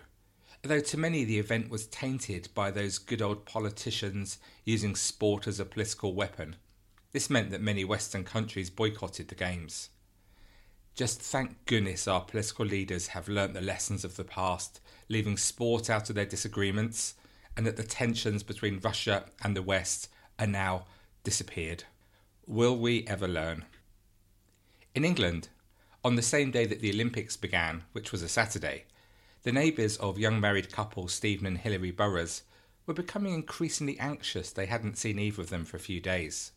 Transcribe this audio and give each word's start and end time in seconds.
although 0.64 0.80
to 0.80 0.98
many 0.98 1.26
the 1.26 1.38
event 1.38 1.70
was 1.70 1.86
tainted 1.88 2.48
by 2.56 2.72
those 2.72 2.98
good 2.98 3.22
old 3.22 3.44
politicians 3.44 4.38
using 4.64 4.96
sport 4.96 5.48
as 5.48 5.60
a 5.60 5.66
political 5.66 6.14
weapon. 6.14 6.56
This 7.12 7.30
meant 7.30 7.52
that 7.52 7.60
many 7.60 7.84
Western 7.84 8.24
countries 8.24 8.70
boycotted 8.70 9.28
the 9.28 9.36
Games. 9.36 9.90
Just 10.96 11.22
thank 11.22 11.66
goodness 11.66 12.08
our 12.08 12.22
political 12.22 12.66
leaders 12.66 13.08
have 13.08 13.28
learnt 13.28 13.54
the 13.54 13.60
lessons 13.60 14.06
of 14.06 14.16
the 14.16 14.24
past, 14.24 14.80
leaving 15.10 15.36
sport 15.36 15.90
out 15.90 16.10
of 16.10 16.16
their 16.16 16.26
disagreements, 16.26 17.16
and 17.58 17.66
that 17.66 17.76
the 17.76 17.84
tensions 17.84 18.44
between 18.44 18.80
Russia 18.80 19.26
and 19.44 19.58
the 19.58 19.62
West 19.62 20.08
are 20.40 20.48
now 20.48 20.86
disappeared. 21.26 21.84
Will 22.48 22.78
we 22.78 23.06
ever 23.08 23.28
learn? 23.28 23.66
In 24.96 25.04
England, 25.04 25.50
on 26.04 26.16
the 26.16 26.22
same 26.22 26.52
day 26.52 26.66
that 26.66 26.80
the 26.80 26.92
Olympics 26.92 27.38
began, 27.38 27.84
which 27.92 28.12
was 28.12 28.24
a 28.24 28.30
Saturday, 28.30 28.86
the 29.44 29.52
neighbours 29.52 29.98
of 29.98 30.18
young 30.18 30.40
married 30.40 30.72
couple 30.72 31.08
Stephen 31.08 31.46
and 31.46 31.58
Hilary 31.60 31.92
Burrows 31.92 32.44
were 32.86 32.94
becoming 32.94 33.34
increasingly 33.34 34.00
anxious 34.00 34.52
they 34.52 34.66
hadn't 34.66 34.98
seen 34.98 35.20
either 35.20 35.42
of 35.42 35.50
them 35.50 35.66
for 35.66 35.78
a 35.78 35.82
few 35.82 36.00
days. 36.00 36.52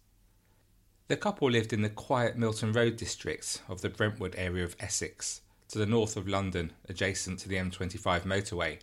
The 1.09 1.17
couple 1.17 1.51
lived 1.51 1.75
in 1.75 1.83
the 1.83 1.91
quiet 1.91 2.37
Milton 2.37 2.73
Road 2.73 2.97
district 2.97 3.61
of 3.69 3.83
the 3.83 3.91
Brentwood 3.91 4.35
area 4.39 4.65
of 4.65 4.77
Essex, 4.81 5.43
to 5.69 5.79
the 5.79 5.87
north 5.87 6.17
of 6.17 6.27
London, 6.27 6.73
adjacent 6.89 7.41
to 7.41 7.49
the 7.49 7.57
M25 7.57 8.23
motorway, 8.23 8.79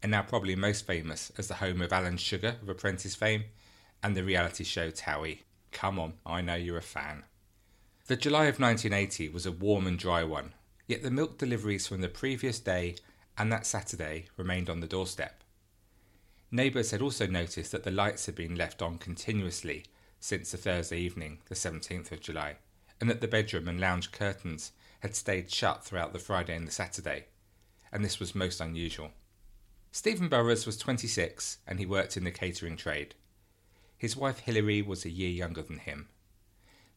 and 0.00 0.12
now 0.12 0.22
probably 0.22 0.54
most 0.54 0.86
famous 0.86 1.32
as 1.36 1.48
the 1.48 1.54
home 1.54 1.80
of 1.80 1.92
Alan 1.92 2.16
Sugar 2.16 2.56
of 2.62 2.68
Apprentice 2.68 3.16
fame 3.16 3.44
and 4.02 4.16
the 4.16 4.22
reality 4.22 4.62
show 4.62 4.90
Towie. 4.90 5.40
Come 5.72 5.98
on, 5.98 6.14
I 6.24 6.42
know 6.42 6.54
you're 6.54 6.78
a 6.78 6.82
fan. 6.82 7.24
The 8.06 8.16
July 8.16 8.44
of 8.44 8.60
1980 8.60 9.30
was 9.30 9.46
a 9.46 9.52
warm 9.52 9.86
and 9.86 9.98
dry 9.98 10.24
one, 10.24 10.52
yet 10.86 11.02
the 11.02 11.10
milk 11.10 11.38
deliveries 11.38 11.86
from 11.86 12.02
the 12.02 12.08
previous 12.08 12.60
day 12.60 12.96
and 13.38 13.50
that 13.50 13.64
Saturday 13.64 14.26
remained 14.36 14.68
on 14.68 14.80
the 14.80 14.86
doorstep. 14.86 15.42
Neighbours 16.50 16.90
had 16.90 17.00
also 17.00 17.26
noticed 17.26 17.72
that 17.72 17.82
the 17.82 17.90
lights 17.90 18.26
had 18.26 18.34
been 18.34 18.56
left 18.56 18.82
on 18.82 18.98
continuously 18.98 19.84
since 20.20 20.50
the 20.50 20.58
Thursday 20.58 20.98
evening, 20.98 21.38
the 21.48 21.54
17th 21.54 22.12
of 22.12 22.20
July, 22.20 22.56
and 23.00 23.08
that 23.08 23.22
the 23.22 23.26
bedroom 23.26 23.68
and 23.68 23.80
lounge 23.80 24.12
curtains 24.12 24.72
had 25.00 25.16
stayed 25.16 25.50
shut 25.50 25.82
throughout 25.82 26.12
the 26.12 26.18
Friday 26.18 26.54
and 26.54 26.68
the 26.68 26.72
Saturday, 26.72 27.24
and 27.90 28.04
this 28.04 28.20
was 28.20 28.34
most 28.34 28.60
unusual. 28.60 29.12
Stephen 29.92 30.28
Burrows 30.28 30.66
was 30.66 30.76
26 30.76 31.56
and 31.66 31.78
he 31.78 31.86
worked 31.86 32.18
in 32.18 32.24
the 32.24 32.30
catering 32.30 32.76
trade. 32.76 33.14
His 33.96 34.14
wife 34.14 34.40
Hilary 34.40 34.82
was 34.82 35.06
a 35.06 35.10
year 35.10 35.30
younger 35.30 35.62
than 35.62 35.78
him. 35.78 36.10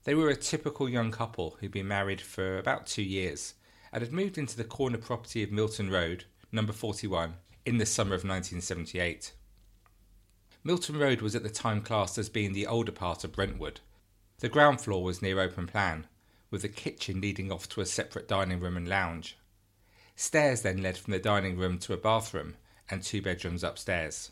They 0.07 0.15
were 0.15 0.29
a 0.29 0.37
typical 0.37 0.87
young 0.87 1.11
couple 1.11 1.57
who'd 1.59 1.73
been 1.73 1.89
married 1.89 2.21
for 2.21 2.57
about 2.57 2.87
two 2.87 3.03
years 3.03 3.55
and 3.91 4.01
had 4.01 4.13
moved 4.13 4.37
into 4.37 4.55
the 4.55 4.63
corner 4.63 4.97
property 4.97 5.43
of 5.43 5.51
Milton 5.51 5.89
Road, 5.89 6.23
number 6.49 6.71
41, 6.71 7.33
in 7.65 7.77
the 7.77 7.85
summer 7.85 8.15
of 8.15 8.23
1978. 8.23 9.33
Milton 10.63 10.97
Road 10.97 11.19
was 11.19 11.35
at 11.35 11.43
the 11.43 11.49
time 11.49 11.81
classed 11.81 12.17
as 12.17 12.29
being 12.29 12.53
the 12.53 12.65
older 12.65 12.93
part 12.93 13.25
of 13.25 13.33
Brentwood. 13.33 13.81
The 14.39 14.47
ground 14.47 14.79
floor 14.79 15.03
was 15.03 15.21
near 15.21 15.41
open 15.41 15.67
plan, 15.67 16.07
with 16.51 16.61
the 16.61 16.69
kitchen 16.69 17.19
leading 17.19 17.51
off 17.51 17.67
to 17.67 17.81
a 17.81 17.85
separate 17.85 18.29
dining 18.29 18.61
room 18.61 18.77
and 18.77 18.87
lounge. 18.87 19.37
Stairs 20.15 20.61
then 20.61 20.81
led 20.81 20.97
from 20.97 21.11
the 21.11 21.19
dining 21.19 21.57
room 21.57 21.77
to 21.79 21.91
a 21.91 21.97
bathroom 21.97 22.55
and 22.89 23.03
two 23.03 23.21
bedrooms 23.21 23.61
upstairs. 23.61 24.31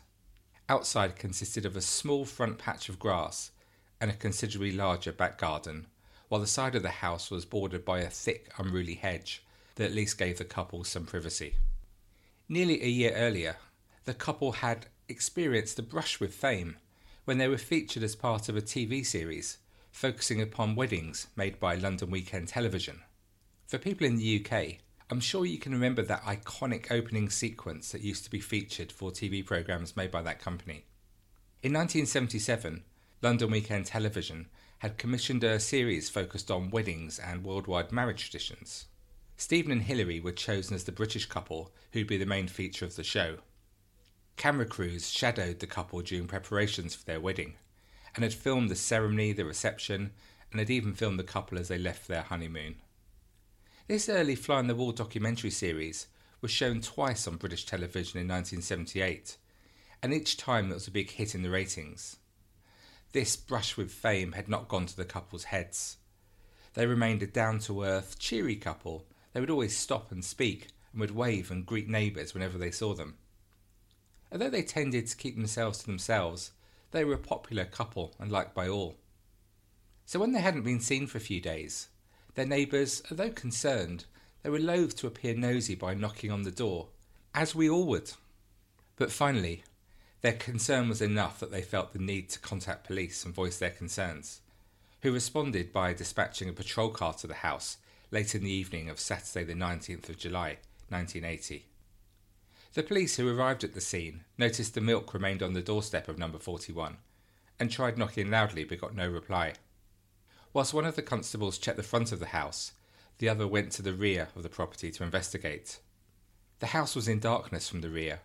Outside 0.70 1.16
consisted 1.16 1.66
of 1.66 1.76
a 1.76 1.82
small 1.82 2.24
front 2.24 2.56
patch 2.56 2.88
of 2.88 2.98
grass 2.98 3.50
and 4.00 4.10
a 4.10 4.14
considerably 4.14 4.72
larger 4.72 5.12
back 5.12 5.38
garden, 5.38 5.86
while 6.28 6.40
the 6.40 6.46
side 6.46 6.74
of 6.74 6.82
the 6.82 6.88
house 6.88 7.30
was 7.30 7.44
bordered 7.44 7.84
by 7.84 8.00
a 8.00 8.10
thick, 8.10 8.50
unruly 8.58 8.94
hedge 8.94 9.42
that 9.76 9.84
at 9.84 9.94
least 9.94 10.18
gave 10.18 10.38
the 10.38 10.44
couple 10.44 10.84
some 10.84 11.06
privacy. 11.06 11.54
Nearly 12.48 12.82
a 12.82 12.88
year 12.88 13.12
earlier, 13.14 13.56
the 14.04 14.14
couple 14.14 14.52
had 14.52 14.86
experienced 15.08 15.78
a 15.78 15.82
brush 15.82 16.20
with 16.20 16.34
fame 16.34 16.76
when 17.24 17.38
they 17.38 17.48
were 17.48 17.58
featured 17.58 18.02
as 18.02 18.14
part 18.14 18.48
of 18.48 18.56
a 18.56 18.62
TV 18.62 19.04
series 19.04 19.58
focusing 19.90 20.42
upon 20.42 20.76
weddings 20.76 21.26
made 21.36 21.58
by 21.58 21.74
London 21.74 22.10
Weekend 22.10 22.48
Television. 22.48 23.00
For 23.66 23.78
people 23.78 24.06
in 24.06 24.16
the 24.16 24.44
UK, 24.44 24.76
I'm 25.10 25.20
sure 25.20 25.46
you 25.46 25.58
can 25.58 25.72
remember 25.72 26.02
that 26.02 26.24
iconic 26.24 26.90
opening 26.90 27.30
sequence 27.30 27.92
that 27.92 28.02
used 28.02 28.24
to 28.24 28.30
be 28.30 28.40
featured 28.40 28.92
for 28.92 29.10
TV 29.10 29.44
programmes 29.44 29.96
made 29.96 30.10
by 30.10 30.22
that 30.22 30.38
company. 30.38 30.84
In 31.62 31.72
1977, 31.72 32.84
London 33.22 33.50
Weekend 33.50 33.86
Television 33.86 34.46
had 34.80 34.98
commissioned 34.98 35.42
a 35.42 35.58
series 35.58 36.10
focused 36.10 36.50
on 36.50 36.70
weddings 36.70 37.18
and 37.18 37.44
worldwide 37.44 37.90
marriage 37.90 38.28
traditions. 38.28 38.86
Stephen 39.38 39.72
and 39.72 39.82
Hilary 39.82 40.20
were 40.20 40.32
chosen 40.32 40.74
as 40.74 40.84
the 40.84 40.92
British 40.92 41.24
couple 41.24 41.72
who'd 41.92 42.06
be 42.06 42.18
the 42.18 42.26
main 42.26 42.46
feature 42.46 42.84
of 42.84 42.94
the 42.94 43.02
show. 43.02 43.38
Camera 44.36 44.66
crews 44.66 45.08
shadowed 45.08 45.60
the 45.60 45.66
couple 45.66 46.02
during 46.02 46.26
preparations 46.26 46.94
for 46.94 47.06
their 47.06 47.20
wedding 47.20 47.54
and 48.14 48.22
had 48.22 48.34
filmed 48.34 48.68
the 48.68 48.76
ceremony, 48.76 49.32
the 49.32 49.46
reception, 49.46 50.12
and 50.50 50.60
had 50.60 50.68
even 50.68 50.92
filmed 50.92 51.18
the 51.18 51.24
couple 51.24 51.58
as 51.58 51.68
they 51.68 51.78
left 51.78 52.08
their 52.08 52.22
honeymoon. 52.22 52.76
This 53.88 54.10
early 54.10 54.34
fly 54.34 54.56
on 54.56 54.66
the 54.66 54.74
wall 54.74 54.92
documentary 54.92 55.50
series 55.50 56.06
was 56.42 56.50
shown 56.50 56.82
twice 56.82 57.26
on 57.26 57.36
British 57.36 57.64
television 57.64 58.20
in 58.20 58.28
1978, 58.28 59.38
and 60.02 60.12
each 60.12 60.36
time 60.36 60.70
it 60.70 60.74
was 60.74 60.86
a 60.86 60.90
big 60.90 61.10
hit 61.12 61.34
in 61.34 61.42
the 61.42 61.50
ratings. 61.50 62.18
This 63.16 63.34
brush 63.34 63.78
with 63.78 63.90
fame 63.92 64.32
had 64.32 64.46
not 64.46 64.68
gone 64.68 64.84
to 64.84 64.94
the 64.94 65.06
couple's 65.06 65.44
heads. 65.44 65.96
They 66.74 66.84
remained 66.84 67.22
a 67.22 67.26
down 67.26 67.60
to 67.60 67.82
earth, 67.82 68.18
cheery 68.18 68.56
couple. 68.56 69.06
They 69.32 69.40
would 69.40 69.48
always 69.48 69.74
stop 69.74 70.12
and 70.12 70.22
speak 70.22 70.66
and 70.92 71.00
would 71.00 71.16
wave 71.16 71.50
and 71.50 71.64
greet 71.64 71.88
neighbours 71.88 72.34
whenever 72.34 72.58
they 72.58 72.70
saw 72.70 72.92
them. 72.92 73.14
Although 74.30 74.50
they 74.50 74.62
tended 74.62 75.06
to 75.06 75.16
keep 75.16 75.34
themselves 75.34 75.78
to 75.78 75.86
themselves, 75.86 76.50
they 76.90 77.06
were 77.06 77.14
a 77.14 77.18
popular 77.18 77.64
couple 77.64 78.14
and 78.18 78.30
liked 78.30 78.54
by 78.54 78.68
all. 78.68 78.98
So 80.04 80.18
when 80.20 80.32
they 80.32 80.42
hadn't 80.42 80.64
been 80.64 80.80
seen 80.80 81.06
for 81.06 81.16
a 81.16 81.22
few 81.22 81.40
days, 81.40 81.88
their 82.34 82.44
neighbours, 82.44 83.02
although 83.10 83.30
concerned, 83.30 84.04
they 84.42 84.50
were 84.50 84.58
loath 84.58 84.94
to 84.96 85.06
appear 85.06 85.34
nosy 85.34 85.74
by 85.74 85.94
knocking 85.94 86.30
on 86.30 86.42
the 86.42 86.50
door, 86.50 86.88
as 87.34 87.54
we 87.54 87.66
all 87.66 87.86
would. 87.86 88.12
But 88.96 89.10
finally, 89.10 89.64
their 90.26 90.32
concern 90.32 90.88
was 90.88 91.00
enough 91.00 91.38
that 91.38 91.52
they 91.52 91.62
felt 91.62 91.92
the 91.92 92.00
need 92.00 92.28
to 92.28 92.40
contact 92.40 92.84
police 92.84 93.24
and 93.24 93.32
voice 93.32 93.58
their 93.58 93.70
concerns, 93.70 94.40
who 95.02 95.12
responded 95.12 95.72
by 95.72 95.92
dispatching 95.92 96.48
a 96.48 96.52
patrol 96.52 96.88
car 96.90 97.14
to 97.14 97.28
the 97.28 97.34
house, 97.34 97.76
late 98.10 98.34
in 98.34 98.42
the 98.42 98.50
evening 98.50 98.90
of 98.90 98.98
Saturday, 98.98 99.44
the 99.44 99.54
19th 99.54 100.08
of 100.08 100.18
July, 100.18 100.58
1980. 100.88 101.66
The 102.74 102.82
police 102.82 103.14
who 103.14 103.28
arrived 103.28 103.62
at 103.62 103.74
the 103.74 103.80
scene 103.80 104.24
noticed 104.36 104.74
the 104.74 104.80
milk 104.80 105.14
remained 105.14 105.44
on 105.44 105.52
the 105.52 105.62
doorstep 105.62 106.08
of 106.08 106.18
number 106.18 106.40
41 106.40 106.96
and 107.60 107.70
tried 107.70 107.96
knocking 107.96 108.28
loudly 108.28 108.64
but 108.64 108.80
got 108.80 108.96
no 108.96 109.08
reply. 109.08 109.52
Whilst 110.52 110.74
one 110.74 110.86
of 110.86 110.96
the 110.96 111.02
constables 111.02 111.56
checked 111.56 111.76
the 111.76 111.84
front 111.84 112.10
of 112.10 112.18
the 112.18 112.26
house, 112.26 112.72
the 113.18 113.28
other 113.28 113.46
went 113.46 113.70
to 113.74 113.82
the 113.82 113.94
rear 113.94 114.26
of 114.34 114.42
the 114.42 114.48
property 114.48 114.90
to 114.90 115.04
investigate. 115.04 115.78
The 116.58 116.66
house 116.74 116.96
was 116.96 117.06
in 117.06 117.20
darkness 117.20 117.68
from 117.68 117.80
the 117.80 117.90
rear, 117.90 118.22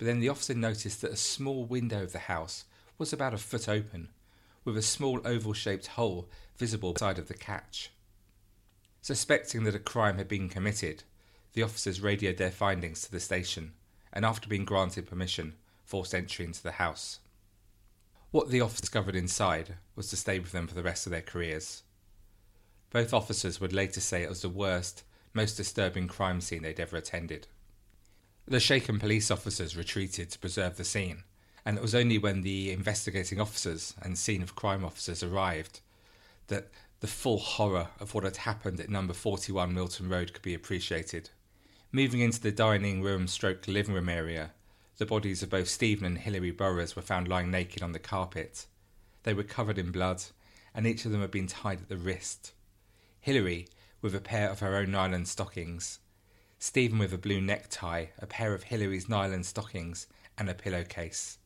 but 0.00 0.06
then 0.06 0.20
the 0.20 0.30
officer 0.30 0.54
noticed 0.54 1.02
that 1.02 1.12
a 1.12 1.16
small 1.16 1.66
window 1.66 2.04
of 2.04 2.12
the 2.12 2.20
house 2.20 2.64
was 2.96 3.12
about 3.12 3.34
a 3.34 3.36
foot 3.36 3.68
open, 3.68 4.08
with 4.64 4.74
a 4.78 4.82
small 4.82 5.20
oval 5.26 5.52
shaped 5.52 5.88
hole 5.88 6.26
visible 6.56 6.94
beside 6.94 7.18
of 7.18 7.28
the 7.28 7.34
catch. 7.34 7.90
Suspecting 9.02 9.64
that 9.64 9.74
a 9.74 9.78
crime 9.78 10.16
had 10.16 10.26
been 10.26 10.48
committed, 10.48 11.02
the 11.52 11.62
officers 11.62 12.00
radioed 12.00 12.38
their 12.38 12.50
findings 12.50 13.02
to 13.02 13.12
the 13.12 13.20
station 13.20 13.72
and, 14.10 14.24
after 14.24 14.48
being 14.48 14.64
granted 14.64 15.06
permission, 15.06 15.52
forced 15.84 16.14
entry 16.14 16.46
into 16.46 16.62
the 16.62 16.72
house. 16.72 17.18
What 18.30 18.48
the 18.48 18.62
officers 18.62 18.80
discovered 18.80 19.16
inside 19.16 19.74
was 19.96 20.08
to 20.08 20.16
stay 20.16 20.38
with 20.38 20.52
them 20.52 20.66
for 20.66 20.74
the 20.74 20.82
rest 20.82 21.04
of 21.04 21.12
their 21.12 21.20
careers. 21.20 21.82
Both 22.88 23.12
officers 23.12 23.60
would 23.60 23.74
later 23.74 24.00
say 24.00 24.22
it 24.22 24.30
was 24.30 24.40
the 24.40 24.48
worst, 24.48 25.02
most 25.34 25.58
disturbing 25.58 26.08
crime 26.08 26.40
scene 26.40 26.62
they'd 26.62 26.80
ever 26.80 26.96
attended. 26.96 27.48
The 28.50 28.58
shaken 28.58 28.98
police 28.98 29.30
officers 29.30 29.76
retreated 29.76 30.28
to 30.30 30.38
preserve 30.40 30.76
the 30.76 30.84
scene, 30.84 31.22
and 31.64 31.76
it 31.78 31.82
was 31.82 31.94
only 31.94 32.18
when 32.18 32.42
the 32.42 32.72
investigating 32.72 33.40
officers 33.40 33.94
and 34.02 34.18
scene 34.18 34.42
of 34.42 34.56
crime 34.56 34.84
officers 34.84 35.22
arrived 35.22 35.78
that 36.48 36.66
the 36.98 37.06
full 37.06 37.38
horror 37.38 37.90
of 38.00 38.12
what 38.12 38.24
had 38.24 38.38
happened 38.38 38.80
at 38.80 38.90
number 38.90 39.14
41 39.14 39.72
Milton 39.72 40.08
Road 40.08 40.32
could 40.32 40.42
be 40.42 40.52
appreciated. 40.52 41.30
Moving 41.92 42.18
into 42.18 42.40
the 42.40 42.50
dining 42.50 43.02
room 43.02 43.28
stroke 43.28 43.68
living 43.68 43.94
room 43.94 44.08
area, 44.08 44.50
the 44.98 45.06
bodies 45.06 45.44
of 45.44 45.50
both 45.50 45.68
Stephen 45.68 46.04
and 46.04 46.18
Hilary 46.18 46.50
Burrows 46.50 46.96
were 46.96 47.02
found 47.02 47.28
lying 47.28 47.52
naked 47.52 47.84
on 47.84 47.92
the 47.92 48.00
carpet. 48.00 48.66
They 49.22 49.32
were 49.32 49.44
covered 49.44 49.78
in 49.78 49.92
blood, 49.92 50.24
and 50.74 50.88
each 50.88 51.04
of 51.04 51.12
them 51.12 51.20
had 51.20 51.30
been 51.30 51.46
tied 51.46 51.82
at 51.82 51.88
the 51.88 51.96
wrist. 51.96 52.50
Hilary 53.20 53.68
with 54.02 54.12
a 54.12 54.20
pair 54.20 54.50
of 54.50 54.58
her 54.58 54.74
own 54.74 54.90
nylon 54.90 55.24
stockings, 55.26 56.00
Stephen 56.62 56.98
with 56.98 57.10
a 57.14 57.16
blue 57.16 57.40
necktie, 57.40 58.08
a 58.18 58.26
pair 58.26 58.52
of 58.52 58.64
Hilary's 58.64 59.08
nylon 59.08 59.42
stockings, 59.44 60.06
and 60.36 60.50
a 60.50 60.54
pillowcase. 60.54 61.38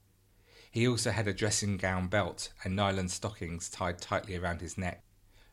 He 0.72 0.88
also 0.88 1.12
had 1.12 1.28
a 1.28 1.32
dressing 1.32 1.76
gown 1.76 2.08
belt 2.08 2.52
and 2.64 2.74
nylon 2.74 3.08
stockings 3.08 3.70
tied 3.70 4.00
tightly 4.00 4.34
around 4.34 4.60
his 4.60 4.76
neck. 4.76 5.04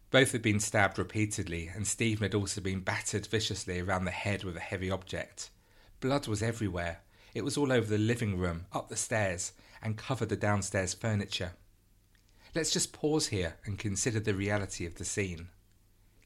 Both 0.10 0.32
had 0.32 0.42
been 0.42 0.60
stabbed 0.60 0.98
repeatedly, 0.98 1.68
and 1.68 1.86
Stephen 1.86 2.24
had 2.24 2.34
also 2.34 2.60
been 2.60 2.80
battered 2.80 3.28
viciously 3.28 3.80
around 3.80 4.06
the 4.06 4.12
head 4.12 4.44
with 4.44 4.58
a 4.58 4.62
heavy 4.62 4.90
object. 4.90 5.52
Blood 6.00 6.28
was 6.28 6.42
everywhere. 6.42 7.02
It 7.36 7.44
was 7.44 7.56
all 7.56 7.72
over 7.72 7.86
the 7.86 8.00
living 8.00 8.40
room, 8.40 8.66
up 8.74 8.90
the 8.90 8.96
stairs, 8.96 9.52
and 9.80 9.96
covered 9.96 10.30
the 10.30 10.36
downstairs 10.36 10.96
furniture. 10.96 11.52
Let's 12.56 12.72
just 12.72 12.94
pause 12.94 13.28
here 13.28 13.58
and 13.66 13.78
consider 13.78 14.20
the 14.20 14.34
reality 14.34 14.88
of 14.88 14.96
the 14.96 15.06
scene. 15.06 15.50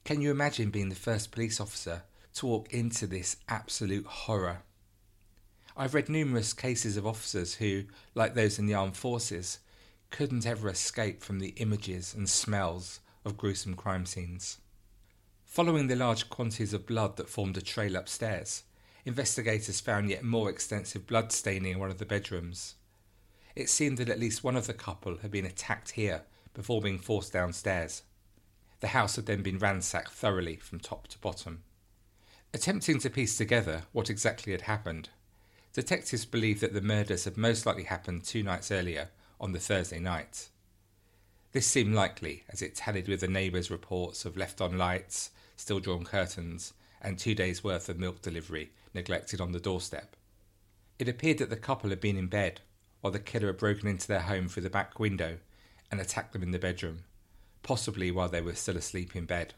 Can 0.05 0.21
you 0.21 0.31
imagine 0.31 0.69
being 0.69 0.87
the 0.87 0.95
first 0.95 1.31
police 1.31 1.59
officer 1.59 2.03
to 2.35 2.45
walk 2.45 2.71
into 2.73 3.07
this 3.07 3.37
absolute 3.49 4.05
horror? 4.05 4.59
I've 5.75 5.93
read 5.93 6.07
numerous 6.07 6.53
cases 6.53 6.95
of 6.95 7.05
officers 7.05 7.55
who, 7.55 7.83
like 8.13 8.33
those 8.33 8.57
in 8.57 8.65
the 8.65 8.73
armed 8.73 8.95
forces, 8.95 9.59
couldn't 10.09 10.45
ever 10.45 10.69
escape 10.69 11.21
from 11.21 11.39
the 11.39 11.53
images 11.57 12.13
and 12.13 12.29
smells 12.29 13.01
of 13.25 13.37
gruesome 13.37 13.75
crime 13.75 14.05
scenes. 14.05 14.59
Following 15.43 15.87
the 15.87 15.95
large 15.95 16.29
quantities 16.29 16.73
of 16.73 16.85
blood 16.85 17.17
that 17.17 17.29
formed 17.29 17.57
a 17.57 17.61
trail 17.61 17.95
upstairs, 17.95 18.63
investigators 19.03 19.81
found 19.81 20.09
yet 20.09 20.23
more 20.23 20.49
extensive 20.49 21.05
blood 21.05 21.31
staining 21.31 21.73
in 21.73 21.79
one 21.79 21.91
of 21.91 21.97
the 21.97 22.05
bedrooms. 22.05 22.75
It 23.55 23.69
seemed 23.69 23.97
that 23.97 24.09
at 24.09 24.19
least 24.19 24.43
one 24.43 24.55
of 24.55 24.67
the 24.67 24.73
couple 24.73 25.17
had 25.17 25.31
been 25.31 25.45
attacked 25.45 25.91
here 25.91 26.23
before 26.53 26.81
being 26.81 26.99
forced 26.99 27.33
downstairs. 27.33 28.03
The 28.79 28.87
house 28.87 29.15
had 29.17 29.25
then 29.25 29.43
been 29.43 29.59
ransacked 29.59 30.11
thoroughly 30.11 30.55
from 30.55 30.79
top 30.79 31.07
to 31.09 31.19
bottom. 31.19 31.63
Attempting 32.55 32.99
to 32.99 33.09
piece 33.09 33.35
together 33.35 33.81
what 33.91 34.09
exactly 34.09 34.53
had 34.53 34.61
happened, 34.61 35.09
detectives 35.73 36.23
believed 36.23 36.61
that 36.61 36.71
the 36.71 36.79
murders 36.79 37.25
had 37.25 37.35
most 37.35 37.65
likely 37.65 37.83
happened 37.83 38.23
two 38.23 38.43
nights 38.43 38.71
earlier, 38.71 39.09
on 39.41 39.51
the 39.51 39.59
Thursday 39.59 39.99
night. 39.99 40.47
This 41.51 41.67
seemed 41.67 41.93
likely 41.93 42.45
as 42.47 42.61
it 42.61 42.73
tallied 42.73 43.09
with 43.09 43.19
the 43.19 43.27
neighbours' 43.27 43.69
reports 43.69 44.23
of 44.23 44.37
left 44.37 44.61
on 44.61 44.77
lights, 44.77 45.31
still 45.57 45.81
drawn 45.81 46.05
curtains, 46.05 46.71
and 47.01 47.19
two 47.19 47.35
days' 47.35 47.61
worth 47.61 47.89
of 47.89 47.99
milk 47.99 48.21
delivery 48.21 48.71
neglected 48.93 49.41
on 49.41 49.51
the 49.51 49.59
doorstep. 49.59 50.15
It 50.97 51.09
appeared 51.09 51.39
that 51.39 51.49
the 51.49 51.57
couple 51.57 51.89
had 51.89 51.99
been 51.99 52.15
in 52.15 52.27
bed 52.27 52.61
while 53.01 53.11
the 53.11 53.19
killer 53.19 53.47
had 53.47 53.57
broken 53.57 53.89
into 53.89 54.07
their 54.07 54.21
home 54.21 54.47
through 54.47 54.63
the 54.63 54.69
back 54.69 54.97
window 54.97 55.39
and 55.91 55.99
attacked 55.99 56.31
them 56.31 56.41
in 56.41 56.51
the 56.51 56.57
bedroom, 56.57 57.03
possibly 57.63 58.11
while 58.11 58.29
they 58.29 58.39
were 58.39 58.55
still 58.55 58.77
asleep 58.77 59.13
in 59.13 59.25
bed. 59.25 59.55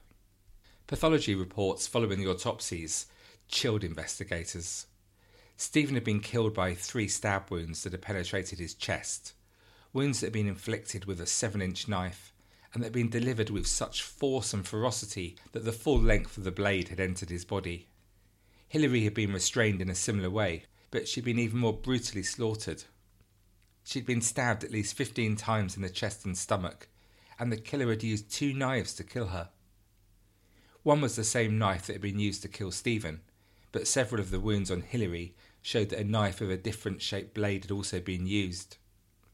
Pathology 0.87 1.35
reports 1.35 1.85
following 1.85 2.17
the 2.17 2.29
autopsies 2.29 3.07
chilled 3.49 3.83
investigators. 3.83 4.87
Stephen 5.57 5.95
had 5.95 6.05
been 6.05 6.21
killed 6.21 6.53
by 6.53 6.73
three 6.73 7.09
stab 7.09 7.51
wounds 7.51 7.83
that 7.83 7.91
had 7.91 8.01
penetrated 8.01 8.57
his 8.59 8.73
chest, 8.73 9.33
wounds 9.91 10.21
that 10.21 10.27
had 10.27 10.33
been 10.33 10.47
inflicted 10.47 11.03
with 11.03 11.19
a 11.19 11.25
seven 11.25 11.61
inch 11.61 11.89
knife, 11.89 12.33
and 12.73 12.81
that 12.81 12.87
had 12.87 12.93
been 12.93 13.09
delivered 13.09 13.49
with 13.49 13.67
such 13.67 14.01
force 14.01 14.53
and 14.53 14.65
ferocity 14.65 15.35
that 15.51 15.65
the 15.65 15.73
full 15.73 15.99
length 15.99 16.37
of 16.37 16.45
the 16.45 16.51
blade 16.51 16.87
had 16.87 17.01
entered 17.01 17.29
his 17.29 17.43
body. 17.43 17.89
Hilary 18.69 19.03
had 19.03 19.13
been 19.13 19.33
restrained 19.33 19.81
in 19.81 19.89
a 19.89 19.95
similar 19.95 20.29
way, 20.29 20.63
but 20.89 21.05
she'd 21.07 21.25
been 21.25 21.39
even 21.39 21.59
more 21.59 21.73
brutally 21.73 22.23
slaughtered. 22.23 22.85
She'd 23.83 24.05
been 24.05 24.21
stabbed 24.21 24.63
at 24.63 24.71
least 24.71 24.95
fifteen 24.95 25.35
times 25.35 25.75
in 25.75 25.81
the 25.81 25.89
chest 25.89 26.23
and 26.23 26.37
stomach, 26.37 26.87
and 27.37 27.51
the 27.51 27.57
killer 27.57 27.89
had 27.89 28.03
used 28.03 28.31
two 28.31 28.53
knives 28.53 28.93
to 28.93 29.03
kill 29.03 29.27
her. 29.27 29.49
One 30.87 31.01
was 31.01 31.17
the 31.17 31.25
same 31.25 31.57
knife 31.57 31.87
that 31.87 31.93
had 31.95 32.01
been 32.01 32.17
used 32.17 32.43
to 32.43 32.47
kill 32.47 32.71
Stephen, 32.71 33.19
but 33.73 33.89
several 33.89 34.21
of 34.21 34.31
the 34.31 34.39
wounds 34.39 34.71
on 34.71 34.83
Hilary 34.83 35.35
showed 35.61 35.89
that 35.89 35.99
a 35.99 36.05
knife 36.05 36.39
with 36.39 36.49
a 36.49 36.55
different 36.55 37.01
shaped 37.01 37.33
blade 37.33 37.65
had 37.65 37.71
also 37.71 37.99
been 37.99 38.25
used. 38.25 38.77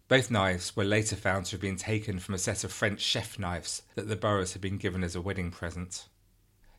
Both 0.07 0.31
knives 0.31 0.75
were 0.75 0.83
later 0.83 1.15
found 1.15 1.45
to 1.45 1.51
have 1.51 1.61
been 1.61 1.75
taken 1.75 2.17
from 2.17 2.33
a 2.33 2.39
set 2.39 2.63
of 2.63 2.71
French 2.71 3.01
chef 3.01 3.37
knives 3.37 3.83
that 3.93 4.07
the 4.07 4.15
Burrows 4.15 4.53
had 4.53 4.63
been 4.63 4.79
given 4.79 5.03
as 5.03 5.15
a 5.15 5.21
wedding 5.21 5.51
present. 5.51 6.07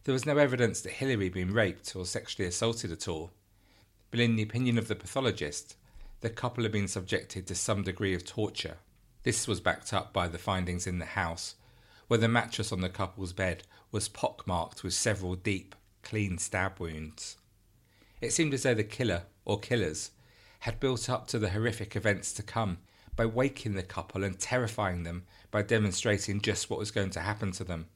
There 0.03 0.13
was 0.13 0.27
no 0.27 0.39
evidence 0.39 0.81
that 0.81 0.95
Hilary 0.95 1.27
had 1.27 1.35
been 1.35 1.55
raped 1.55 1.95
or 1.95 2.05
sexually 2.05 2.49
assaulted 2.49 2.91
at 2.91 3.07
all, 3.07 3.31
but 4.11 4.19
in 4.19 4.35
the 4.35 4.43
opinion 4.43 4.77
of 4.77 4.89
the 4.89 4.97
pathologist, 4.97 5.77
the 6.21 6.31
couple 6.31 6.65
had 6.65 6.73
been 6.73 6.89
subjected 6.89 7.47
to 7.47 7.55
some 7.55 7.85
degree 7.85 8.13
of 8.13 8.25
torture. 8.25 8.79
This 9.23 9.47
was 9.47 9.61
backed 9.61 9.95
up 9.95 10.13
by 10.13 10.27
the 10.27 10.37
findings 10.37 10.85
in 10.85 10.99
the 10.99 11.05
house, 11.05 11.55
where 12.09 12.19
the 12.19 12.29
mattress 12.29 12.73
on 12.73 12.81
the 12.81 12.89
couple's 12.89 13.33
bed 13.33 13.63
was 13.91 14.09
pockmarked 14.09 14.83
with 14.83 14.93
several 14.95 15.35
deep, 15.35 15.75
clean 16.03 16.39
stab 16.39 16.79
wounds. 16.79 17.37
It 18.21 18.33
seemed 18.33 18.55
as 18.55 18.63
though 18.63 18.75
the 18.75 18.85
killer, 18.85 19.23
or 19.45 19.59
killers, 19.59 20.11
had 20.61 20.81
built 20.81 21.11
up 21.11 21.27
to 21.29 21.39
the 21.39 21.51
horrific 21.51 21.95
events 21.95 22.33
to 22.33 22.43
come 22.43 22.79
by 23.17 23.27
waking 23.27 23.75
the 23.75 23.83
couple 23.83 24.25
and 24.25 24.39
terrifying 24.39 25.05
them 25.05 25.25
by 25.51 25.63
demonstrating 25.63 26.41
just 26.41 26.69
what 26.69 26.79
was 26.79 26.91
going 26.91 27.11
to 27.11 27.21
happen 27.21 27.53
to 27.53 27.65
them. 27.65 27.87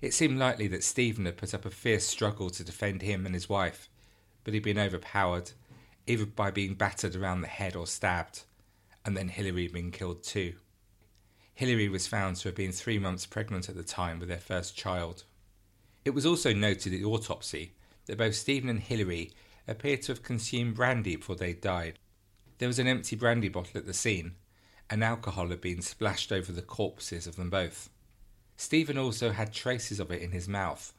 It 0.00 0.12
seemed 0.12 0.38
likely 0.38 0.66
that 0.68 0.82
Stephen 0.82 1.26
had 1.26 1.36
put 1.36 1.54
up 1.54 1.64
a 1.64 1.70
fierce 1.70 2.06
struggle 2.06 2.50
to 2.50 2.64
defend 2.64 3.02
him 3.02 3.24
and 3.24 3.34
his 3.34 3.48
wife, 3.48 3.88
but 4.42 4.52
he'd 4.52 4.64
been 4.64 4.78
overpowered, 4.78 5.52
either 6.06 6.26
by 6.26 6.50
being 6.50 6.74
battered 6.74 7.14
around 7.14 7.40
the 7.40 7.46
head 7.46 7.76
or 7.76 7.86
stabbed, 7.86 8.42
and 9.04 9.16
then 9.16 9.28
Hilary 9.28 9.62
had 9.62 9.72
been 9.72 9.92
killed 9.92 10.22
too. 10.24 10.54
Hilary 11.62 11.88
was 11.88 12.08
found 12.08 12.34
to 12.34 12.48
have 12.48 12.56
been 12.56 12.72
three 12.72 12.98
months 12.98 13.24
pregnant 13.24 13.68
at 13.68 13.76
the 13.76 13.84
time 13.84 14.18
with 14.18 14.28
their 14.28 14.38
first 14.38 14.76
child. 14.76 15.22
It 16.04 16.10
was 16.10 16.26
also 16.26 16.52
noted 16.52 16.92
at 16.92 16.98
the 16.98 17.04
autopsy 17.04 17.74
that 18.06 18.18
both 18.18 18.34
Stephen 18.34 18.68
and 18.68 18.80
Hilary 18.80 19.30
appeared 19.68 20.02
to 20.02 20.10
have 20.10 20.24
consumed 20.24 20.74
brandy 20.74 21.14
before 21.14 21.36
they 21.36 21.52
died. 21.52 22.00
There 22.58 22.66
was 22.66 22.80
an 22.80 22.88
empty 22.88 23.14
brandy 23.14 23.48
bottle 23.48 23.78
at 23.78 23.86
the 23.86 23.94
scene, 23.94 24.34
and 24.90 25.04
alcohol 25.04 25.50
had 25.50 25.60
been 25.60 25.82
splashed 25.82 26.32
over 26.32 26.50
the 26.50 26.62
corpses 26.62 27.28
of 27.28 27.36
them 27.36 27.48
both. 27.48 27.90
Stephen 28.56 28.98
also 28.98 29.30
had 29.30 29.52
traces 29.52 30.00
of 30.00 30.10
it 30.10 30.20
in 30.20 30.32
his 30.32 30.48
mouth. 30.48 30.92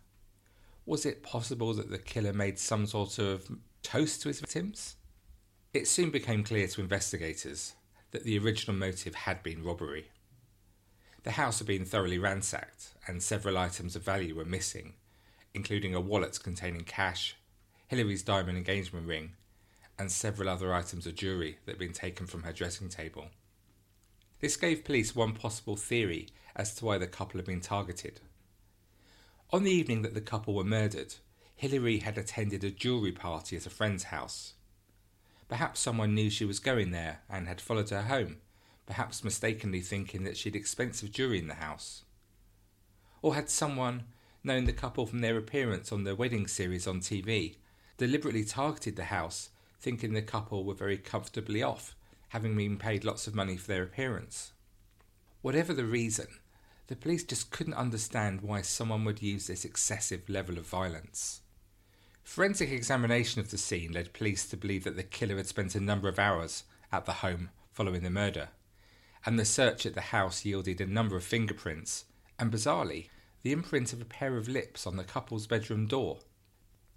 Was 0.86 1.06
it 1.06 1.24
possible 1.24 1.74
that 1.74 1.92
the 1.92 1.98
killer 1.98 2.32
made 2.32 2.58
some 2.58 2.86
sort 2.86 3.20
of 3.20 3.52
toast 3.82 4.22
to 4.22 4.30
his 4.30 4.40
victims? 4.40 4.96
It 5.74 5.90
soon 5.90 6.10
became 6.10 6.42
clear 6.42 6.68
to 6.68 6.80
investigators 6.80 7.74
that 8.12 8.24
the 8.24 8.40
original 8.40 8.78
motive 8.78 9.14
had 9.14 9.44
been 9.44 9.62
robbery. 9.62 10.08
The 11.24 11.32
house 11.32 11.60
had 11.60 11.68
been 11.68 11.86
thoroughly 11.86 12.20
ransacked, 12.20 12.90
and 13.08 13.24
several 13.24 13.58
items 13.58 13.96
of 13.96 14.04
value 14.04 14.36
were 14.36 14.46
missing, 14.46 14.94
including 15.54 15.96
a 15.96 16.02
wallet 16.02 16.40
containing 16.44 16.84
cash, 16.84 17.36
Hilary's 17.88 18.24
diamond 18.24 18.58
engagement 18.58 19.08
ring, 19.08 19.34
and 19.98 20.12
several 20.12 20.50
other 20.50 20.74
items 20.74 21.08
of 21.08 21.16
jewellery 21.16 21.60
that 21.66 21.74
had 21.74 21.80
been 21.80 21.94
taken 21.94 22.28
from 22.28 22.44
her 22.44 22.52
dressing 22.52 22.90
table. 22.90 23.28
This 24.40 24.58
gave 24.58 24.84
police 24.84 25.16
one 25.16 25.34
possible 25.34 25.78
theory 25.78 26.28
as 26.56 26.76
to 26.76 26.86
why 26.86 26.98
the 26.98 27.08
couple 27.08 27.38
had 27.38 27.46
been 27.46 27.62
targeted. 27.62 28.20
On 29.52 29.64
the 29.64 29.72
evening 29.72 30.02
that 30.02 30.14
the 30.14 30.22
couple 30.22 30.54
were 30.54 30.64
murdered, 30.66 31.16
Hilary 31.56 32.00
had 32.00 32.18
attended 32.18 32.64
a 32.64 32.72
jewellery 32.72 33.14
party 33.14 33.56
at 33.56 33.66
a 33.66 33.70
friend's 33.70 34.06
house. 34.06 34.56
Perhaps 35.48 35.80
someone 35.80 36.16
knew 36.16 36.30
she 36.30 36.44
was 36.44 36.60
going 36.60 36.92
there 36.92 37.22
and 37.30 37.48
had 37.48 37.62
followed 37.62 37.92
her 37.92 38.02
home, 38.02 38.38
perhaps 38.86 39.24
mistakenly 39.24 39.82
thinking 39.82 40.24
that 40.24 40.38
she 40.38 40.50
had 40.50 40.56
expensive 40.56 41.12
jewellery 41.12 41.40
in 41.40 41.48
the 41.48 41.56
house. 41.56 42.04
Or 43.22 43.36
had 43.36 43.50
someone, 43.50 44.04
known 44.44 44.66
the 44.66 44.74
couple 44.74 45.06
from 45.06 45.20
their 45.20 45.38
appearance 45.38 45.92
on 45.92 46.04
the 46.04 46.16
wedding 46.16 46.48
series 46.48 46.86
on 46.88 47.00
TV, 47.00 47.56
deliberately 47.98 48.44
targeted 48.44 48.96
the 48.96 49.06
house, 49.06 49.50
thinking 49.80 50.14
the 50.14 50.22
couple 50.22 50.66
were 50.66 50.74
very 50.74 50.98
comfortably 50.98 51.64
off, 51.64 51.96
having 52.30 52.56
been 52.56 52.78
paid 52.78 53.06
lots 53.06 53.28
of 53.28 53.36
money 53.36 53.56
for 53.56 53.68
their 53.68 53.84
appearance? 53.84 54.52
Whatever 55.42 55.74
the 55.74 55.86
reason, 55.86 56.28
the 56.88 56.96
police 56.96 57.24
just 57.24 57.52
couldn't 57.52 57.74
understand 57.76 58.42
why 58.42 58.62
someone 58.62 59.06
would 59.06 59.22
use 59.22 59.48
this 59.48 59.64
excessive 59.64 60.28
level 60.28 60.58
of 60.58 60.68
violence. 60.68 61.42
Forensic 62.24 62.72
examination 62.72 63.42
of 63.42 63.52
the 63.52 63.58
scene 63.58 63.92
led 63.92 64.14
police 64.14 64.46
to 64.48 64.58
believe 64.58 64.84
that 64.84 64.96
the 64.96 65.04
killer 65.04 65.38
had 65.38 65.48
spent 65.48 65.76
a 65.76 65.80
number 65.80 66.08
of 66.08 66.20
hours 66.20 66.64
at 66.92 67.06
the 67.06 67.14
home 67.14 67.50
following 67.72 68.04
the 68.04 68.10
murder, 68.10 68.50
and 69.26 69.40
the 69.40 69.46
search 69.46 69.86
at 69.86 69.94
the 69.94 70.02
house 70.02 70.46
yielded 70.46 70.82
a 70.82 70.86
number 70.86 71.16
of 71.16 71.24
fingerprints, 71.24 72.06
and 72.38 72.52
bizarrely, 72.52 73.08
the 73.42 73.52
imprint 73.52 73.94
of 73.94 74.02
a 74.02 74.06
pair 74.06 74.38
of 74.38 74.48
lips 74.48 74.88
on 74.88 74.98
the 74.98 75.04
couple's 75.04 75.48
bedroom 75.48 75.86
door. 75.86 76.20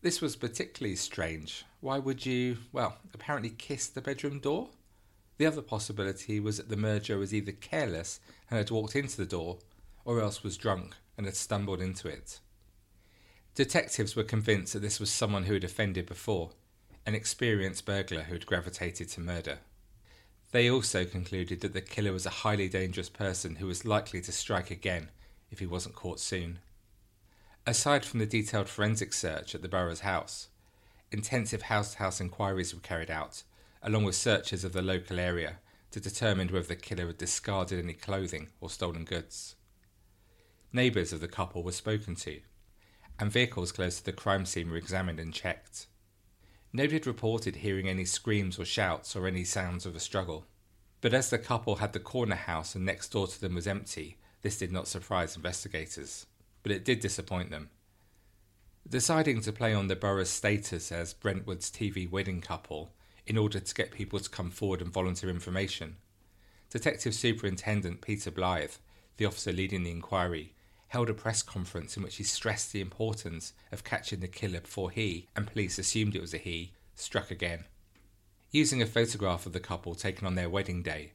This 0.02 0.20
was 0.20 0.36
particularly 0.36 0.96
strange. 0.96 1.64
Why 1.80 1.98
would 1.98 2.24
you, 2.24 2.58
well, 2.72 2.98
apparently 3.12 3.50
kiss 3.50 3.88
the 3.88 4.00
bedroom 4.00 4.40
door? 4.40 4.70
The 5.38 5.46
other 5.46 5.62
possibility 5.62 6.40
was 6.40 6.56
that 6.56 6.68
the 6.68 6.76
murderer 6.76 7.18
was 7.18 7.34
either 7.34 7.52
careless 7.52 8.20
and 8.50 8.58
had 8.58 8.70
walked 8.70 8.96
into 8.96 9.16
the 9.16 9.26
door, 9.26 9.58
or 10.04 10.20
else 10.20 10.42
was 10.42 10.56
drunk 10.56 10.94
and 11.16 11.26
had 11.26 11.36
stumbled 11.36 11.80
into 11.80 12.08
it. 12.08 12.40
Detectives 13.54 14.14
were 14.14 14.22
convinced 14.22 14.72
that 14.74 14.80
this 14.80 15.00
was 15.00 15.10
someone 15.10 15.44
who 15.44 15.54
had 15.54 15.64
offended 15.64 16.06
before, 16.06 16.50
an 17.04 17.14
experienced 17.14 17.84
burglar 17.84 18.22
who 18.22 18.34
had 18.34 18.46
gravitated 18.46 19.08
to 19.08 19.20
murder. 19.20 19.58
They 20.56 20.70
also 20.70 21.04
concluded 21.04 21.60
that 21.60 21.74
the 21.74 21.82
killer 21.82 22.14
was 22.14 22.24
a 22.24 22.30
highly 22.40 22.66
dangerous 22.66 23.10
person 23.10 23.56
who 23.56 23.66
was 23.66 23.84
likely 23.84 24.22
to 24.22 24.32
strike 24.32 24.70
again 24.70 25.10
if 25.50 25.58
he 25.58 25.66
wasn't 25.66 25.96
caught 25.96 26.18
soon. 26.18 26.60
Aside 27.66 28.06
from 28.06 28.20
the 28.20 28.26
detailed 28.26 28.70
forensic 28.70 29.12
search 29.12 29.54
at 29.54 29.60
the 29.60 29.68
Burrows' 29.68 30.00
house, 30.00 30.48
intensive 31.12 31.60
house 31.60 31.92
to 31.92 31.98
house 31.98 32.22
inquiries 32.22 32.74
were 32.74 32.80
carried 32.80 33.10
out, 33.10 33.42
along 33.82 34.04
with 34.04 34.14
searches 34.14 34.64
of 34.64 34.72
the 34.72 34.80
local 34.80 35.20
area 35.20 35.58
to 35.90 36.00
determine 36.00 36.48
whether 36.48 36.68
the 36.68 36.76
killer 36.76 37.08
had 37.08 37.18
discarded 37.18 37.78
any 37.78 37.92
clothing 37.92 38.48
or 38.58 38.70
stolen 38.70 39.04
goods. 39.04 39.56
Neighbours 40.72 41.12
of 41.12 41.20
the 41.20 41.28
couple 41.28 41.64
were 41.64 41.70
spoken 41.70 42.14
to, 42.14 42.40
and 43.18 43.30
vehicles 43.30 43.72
close 43.72 43.98
to 43.98 44.04
the 44.06 44.10
crime 44.10 44.46
scene 44.46 44.70
were 44.70 44.78
examined 44.78 45.20
and 45.20 45.34
checked. 45.34 45.86
Nobody 46.76 46.96
had 46.96 47.06
reported 47.06 47.56
hearing 47.56 47.88
any 47.88 48.04
screams 48.04 48.58
or 48.58 48.66
shouts 48.66 49.16
or 49.16 49.26
any 49.26 49.44
sounds 49.44 49.86
of 49.86 49.96
a 49.96 49.98
struggle. 49.98 50.44
But 51.00 51.14
as 51.14 51.30
the 51.30 51.38
couple 51.38 51.76
had 51.76 51.94
the 51.94 51.98
corner 51.98 52.34
house 52.34 52.74
and 52.74 52.84
next 52.84 53.12
door 53.12 53.26
to 53.26 53.40
them 53.40 53.54
was 53.54 53.66
empty, 53.66 54.18
this 54.42 54.58
did 54.58 54.70
not 54.70 54.86
surprise 54.86 55.36
investigators. 55.36 56.26
But 56.62 56.72
it 56.72 56.84
did 56.84 57.00
disappoint 57.00 57.50
them. 57.50 57.70
Deciding 58.86 59.40
to 59.40 59.54
play 59.54 59.72
on 59.72 59.86
the 59.86 59.96
Burrows' 59.96 60.28
status 60.28 60.92
as 60.92 61.14
Brentwood's 61.14 61.70
TV 61.70 62.10
wedding 62.10 62.42
couple 62.42 62.92
in 63.26 63.38
order 63.38 63.58
to 63.58 63.74
get 63.74 63.90
people 63.90 64.18
to 64.18 64.28
come 64.28 64.50
forward 64.50 64.82
and 64.82 64.92
volunteer 64.92 65.30
information, 65.30 65.96
Detective 66.68 67.14
Superintendent 67.14 68.02
Peter 68.02 68.30
Blythe, 68.30 68.74
the 69.16 69.24
officer 69.24 69.50
leading 69.50 69.84
the 69.84 69.90
inquiry, 69.90 70.52
held 70.96 71.10
a 71.10 71.12
press 71.12 71.42
conference 71.42 71.94
in 71.94 72.02
which 72.02 72.16
he 72.16 72.22
stressed 72.22 72.72
the 72.72 72.80
importance 72.80 73.52
of 73.70 73.84
catching 73.84 74.20
the 74.20 74.26
killer 74.26 74.62
before 74.62 74.90
he, 74.90 75.28
and 75.36 75.46
police 75.46 75.78
assumed 75.78 76.16
it 76.16 76.22
was 76.22 76.32
a 76.32 76.38
he, 76.38 76.72
struck 76.94 77.30
again. 77.30 77.64
Using 78.50 78.80
a 78.80 78.86
photograph 78.86 79.44
of 79.44 79.52
the 79.52 79.60
couple 79.60 79.94
taken 79.94 80.26
on 80.26 80.36
their 80.36 80.48
wedding 80.48 80.82
day, 80.82 81.12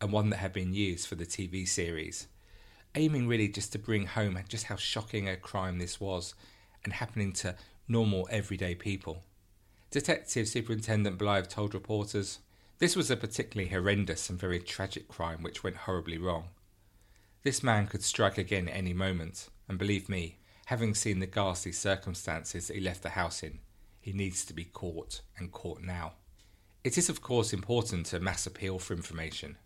and 0.00 0.12
one 0.12 0.30
that 0.30 0.36
had 0.36 0.52
been 0.52 0.72
used 0.72 1.08
for 1.08 1.16
the 1.16 1.26
TV 1.26 1.66
series, 1.66 2.28
aiming 2.94 3.26
really 3.26 3.48
just 3.48 3.72
to 3.72 3.78
bring 3.80 4.06
home 4.06 4.38
just 4.48 4.66
how 4.66 4.76
shocking 4.76 5.28
a 5.28 5.36
crime 5.36 5.80
this 5.80 6.00
was 6.00 6.36
and 6.84 6.92
happening 6.92 7.32
to 7.32 7.56
normal 7.88 8.28
everyday 8.30 8.76
people. 8.76 9.24
Detective 9.90 10.46
Superintendent 10.46 11.18
Blythe 11.18 11.48
told 11.48 11.74
reporters, 11.74 12.38
This 12.78 12.94
was 12.94 13.10
a 13.10 13.16
particularly 13.16 13.70
horrendous 13.70 14.30
and 14.30 14.38
very 14.38 14.60
tragic 14.60 15.08
crime 15.08 15.42
which 15.42 15.64
went 15.64 15.78
horribly 15.78 16.18
wrong. 16.18 16.50
This 17.44 17.62
man 17.62 17.88
could 17.88 18.02
strike 18.02 18.38
again 18.38 18.70
any 18.70 18.94
moment, 18.94 19.50
and 19.68 19.78
believe 19.78 20.08
me, 20.08 20.38
having 20.66 20.94
seen 20.94 21.18
the 21.18 21.26
ghastly 21.26 21.72
circumstances 21.72 22.68
that 22.68 22.74
he 22.74 22.80
left 22.80 23.02
the 23.02 23.10
house 23.10 23.42
in, 23.42 23.58
he 24.00 24.14
needs 24.14 24.46
to 24.46 24.54
be 24.54 24.64
caught, 24.64 25.20
and 25.36 25.52
caught 25.52 25.82
now. 25.82 26.14
It 26.84 26.96
is, 26.96 27.10
of 27.10 27.20
course, 27.20 27.52
important 27.52 28.06
to 28.06 28.18
mass 28.18 28.46
appeal 28.46 28.78
for 28.78 28.94
information, 28.94 29.58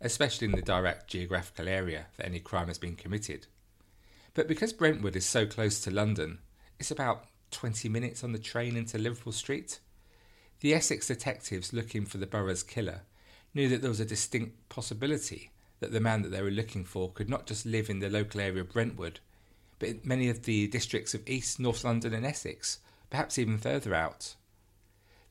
especially 0.00 0.46
in 0.46 0.52
the 0.52 0.62
direct 0.62 1.08
geographical 1.08 1.68
area 1.68 2.06
that 2.16 2.24
any 2.24 2.40
crime 2.40 2.68
has 2.68 2.78
been 2.78 2.96
committed. 2.96 3.48
But 4.32 4.48
because 4.48 4.72
Brentwood 4.72 5.14
is 5.14 5.26
so 5.26 5.44
close 5.44 5.78
to 5.82 5.90
London, 5.90 6.38
it's 6.78 6.90
about 6.90 7.26
20 7.50 7.90
minutes 7.90 8.24
on 8.24 8.32
the 8.32 8.38
train 8.38 8.78
into 8.78 8.96
Liverpool 8.96 9.34
Street. 9.34 9.80
The 10.60 10.72
Essex 10.72 11.08
detectives 11.08 11.74
looking 11.74 12.06
for 12.06 12.16
the 12.16 12.26
Burrows' 12.26 12.62
killer 12.62 13.02
knew 13.52 13.68
that 13.68 13.82
there 13.82 13.90
was 13.90 14.00
a 14.00 14.06
distinct 14.06 14.70
possibility 14.70 15.50
that 15.80 15.92
the 15.92 16.00
man 16.00 16.22
that 16.22 16.28
they 16.28 16.42
were 16.42 16.50
looking 16.50 16.84
for 16.84 17.10
could 17.10 17.28
not 17.28 17.46
just 17.46 17.66
live 17.66 17.90
in 17.90 17.98
the 17.98 18.08
local 18.08 18.40
area 18.40 18.60
of 18.60 18.72
Brentwood, 18.72 19.20
but 19.78 19.88
in 19.88 20.00
many 20.04 20.28
of 20.28 20.44
the 20.44 20.68
districts 20.68 21.14
of 21.14 21.28
East, 21.28 21.58
North 21.58 21.84
London, 21.84 22.14
and 22.14 22.24
Essex, 22.24 22.78
perhaps 23.08 23.38
even 23.38 23.58
further 23.58 23.94
out. 23.94 24.36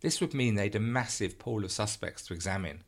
This 0.01 0.19
would 0.19 0.33
mean 0.33 0.55
they 0.55 0.63
had 0.63 0.75
a 0.75 0.79
massive 0.79 1.39
pool 1.39 1.63
of 1.63 1.71
suspects 1.71 2.25
to 2.27 2.33
examine, 2.33 2.83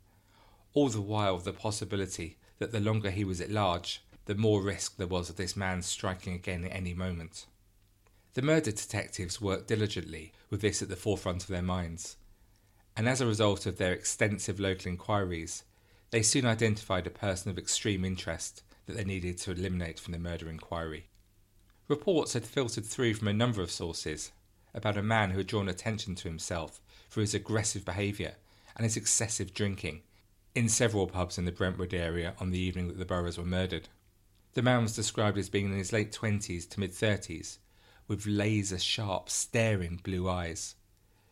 all 0.73 0.89
the 0.89 1.01
while 1.01 1.37
the 1.37 1.53
possibility 1.53 2.37
that 2.59 2.71
the 2.71 2.79
longer 2.79 3.11
he 3.11 3.23
was 3.23 3.41
at 3.41 3.49
large, 3.49 4.03
the 4.25 4.35
more 4.35 4.61
risk 4.61 4.97
there 4.97 5.07
was 5.07 5.29
of 5.29 5.35
this 5.35 5.55
man 5.55 5.81
striking 5.81 6.33
again 6.33 6.63
at 6.63 6.75
any 6.75 6.93
moment. 6.93 7.45
The 8.33 8.41
murder 8.41 8.71
detectives 8.71 9.41
worked 9.41 9.67
diligently 9.67 10.31
with 10.49 10.61
this 10.61 10.81
at 10.81 10.89
the 10.89 10.95
forefront 10.95 11.43
of 11.43 11.49
their 11.49 11.61
minds, 11.61 12.15
and 12.95 13.09
as 13.09 13.19
a 13.19 13.27
result 13.27 13.65
of 13.65 13.77
their 13.77 13.93
extensive 13.93 14.59
local 14.59 14.89
inquiries, 14.89 15.63
they 16.11 16.21
soon 16.21 16.45
identified 16.45 17.07
a 17.07 17.11
person 17.11 17.49
of 17.49 17.57
extreme 17.57 18.05
interest 18.05 18.63
that 18.85 18.95
they 18.95 19.03
needed 19.03 19.37
to 19.37 19.51
eliminate 19.51 19.99
from 19.99 20.11
the 20.11 20.19
murder 20.19 20.49
inquiry. 20.49 21.07
Reports 21.87 22.33
had 22.33 22.45
filtered 22.45 22.85
through 22.85 23.13
from 23.15 23.29
a 23.29 23.33
number 23.33 23.61
of 23.61 23.71
sources 23.71 24.31
about 24.73 24.97
a 24.97 25.03
man 25.03 25.31
who 25.31 25.37
had 25.37 25.47
drawn 25.47 25.67
attention 25.67 26.15
to 26.15 26.27
himself 26.27 26.79
for 27.09 27.21
his 27.21 27.33
aggressive 27.33 27.83
behaviour 27.83 28.35
and 28.75 28.83
his 28.83 28.97
excessive 28.97 29.53
drinking 29.53 30.01
in 30.53 30.67
several 30.67 31.07
pubs 31.07 31.37
in 31.37 31.45
the 31.45 31.51
Brentwood 31.51 31.93
area 31.93 32.33
on 32.39 32.51
the 32.51 32.59
evening 32.59 32.87
that 32.87 32.97
the 32.97 33.05
Burrows 33.05 33.37
were 33.37 33.45
murdered. 33.45 33.87
The 34.53 34.61
man 34.61 34.83
was 34.83 34.95
described 34.95 35.37
as 35.37 35.49
being 35.49 35.65
in 35.65 35.77
his 35.77 35.93
late 35.93 36.11
twenties 36.11 36.65
to 36.67 36.79
mid 36.79 36.93
thirties, 36.93 37.59
with 38.07 38.25
laser 38.25 38.79
sharp, 38.79 39.29
staring 39.29 40.01
blue 40.03 40.29
eyes. 40.29 40.75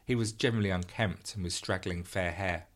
He 0.05 0.15
was 0.15 0.31
generally 0.31 0.69
unkempt 0.69 1.35
and 1.35 1.43
with 1.43 1.51
straggling 1.51 2.03
fair 2.03 2.31
hair. 2.31 2.67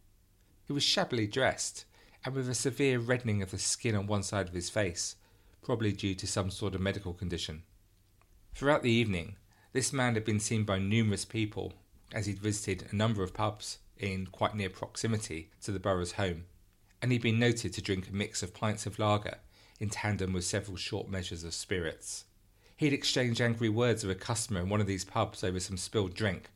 He 0.65 0.73
was 0.73 0.83
shabbily 0.83 1.27
dressed, 1.27 1.85
and 2.25 2.35
with 2.35 2.49
a 2.49 2.55
severe 2.55 2.99
reddening 2.99 3.41
of 3.41 3.51
the 3.51 3.57
skin 3.57 3.95
on 3.95 4.07
one 4.07 4.23
side 4.23 4.47
of 4.47 4.53
his 4.53 4.69
face, 4.69 5.15
probably 5.61 5.91
due 5.91 6.15
to 6.15 6.27
some 6.27 6.49
sort 6.49 6.75
of 6.75 6.81
medical 6.81 7.13
condition. 7.13 7.63
Throughout 8.55 8.83
the 8.83 8.91
evening, 8.91 9.35
this 9.71 9.91
man 9.91 10.13
had 10.13 10.23
been 10.23 10.39
seen 10.39 10.63
by 10.63 10.77
numerous 10.77 11.25
people 11.25 11.73
as 12.13 12.27
he'd 12.27 12.39
visited 12.39 12.87
a 12.91 12.95
number 12.95 13.23
of 13.23 13.33
pubs 13.33 13.79
in 13.97 14.27
quite 14.27 14.55
near 14.55 14.69
proximity 14.69 15.49
to 15.63 15.71
the 15.71 15.79
Burrows' 15.79 16.13
home, 16.13 16.45
and 17.01 17.11
he'd 17.11 17.21
been 17.21 17.39
noted 17.39 17.73
to 17.73 17.81
drink 17.81 18.07
a 18.07 18.13
mix 18.13 18.43
of 18.43 18.53
pints 18.53 18.85
of 18.85 18.99
lager 18.99 19.37
in 19.79 19.89
tandem 19.89 20.33
with 20.33 20.45
several 20.45 20.77
short 20.77 21.09
measures 21.09 21.43
of 21.43 21.53
spirits. 21.53 22.25
He'd 22.77 22.93
exchanged 22.93 23.41
angry 23.41 23.69
words 23.69 24.03
with 24.03 24.15
a 24.15 24.19
customer 24.19 24.61
in 24.61 24.69
one 24.69 24.81
of 24.81 24.87
these 24.87 25.05
pubs 25.05 25.43
over 25.43 25.59
some 25.59 25.77
spilled 25.77 26.13
drink, 26.13 26.49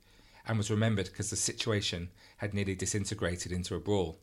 and 0.46 0.58
was 0.58 0.72
remembered 0.72 1.08
because 1.08 1.30
the 1.30 1.36
situation 1.36 2.10
had 2.38 2.54
nearly 2.54 2.76
disintegrated 2.76 3.52
into 3.52 3.76
a 3.76 3.80
brawl. 3.80 4.20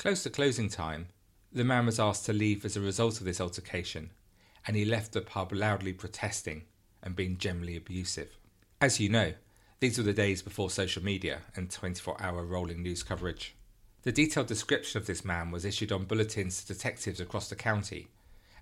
Close 0.00 0.22
to 0.22 0.30
closing 0.30 0.70
time, 0.70 1.08
the 1.52 1.62
man 1.62 1.84
was 1.84 2.00
asked 2.00 2.24
to 2.24 2.32
leave 2.32 2.64
as 2.64 2.74
a 2.74 2.80
result 2.80 3.20
of 3.20 3.26
this 3.26 3.38
altercation, 3.38 4.08
and 4.66 4.74
he 4.74 4.82
left 4.82 5.12
the 5.12 5.20
pub 5.20 5.52
loudly 5.52 5.92
protesting 5.92 6.62
and 7.02 7.14
being 7.14 7.36
generally 7.36 7.76
abusive. 7.76 8.38
As 8.80 8.98
you 8.98 9.10
know, 9.10 9.34
these 9.78 9.98
were 9.98 10.04
the 10.04 10.14
days 10.14 10.40
before 10.40 10.70
social 10.70 11.04
media 11.04 11.42
and 11.54 11.70
24 11.70 12.16
hour 12.18 12.46
rolling 12.46 12.82
news 12.82 13.02
coverage. 13.02 13.54
The 14.00 14.10
detailed 14.10 14.46
description 14.46 14.98
of 14.98 15.06
this 15.06 15.22
man 15.22 15.50
was 15.50 15.66
issued 15.66 15.92
on 15.92 16.06
bulletins 16.06 16.62
to 16.62 16.72
detectives 16.72 17.20
across 17.20 17.50
the 17.50 17.54
county, 17.54 18.08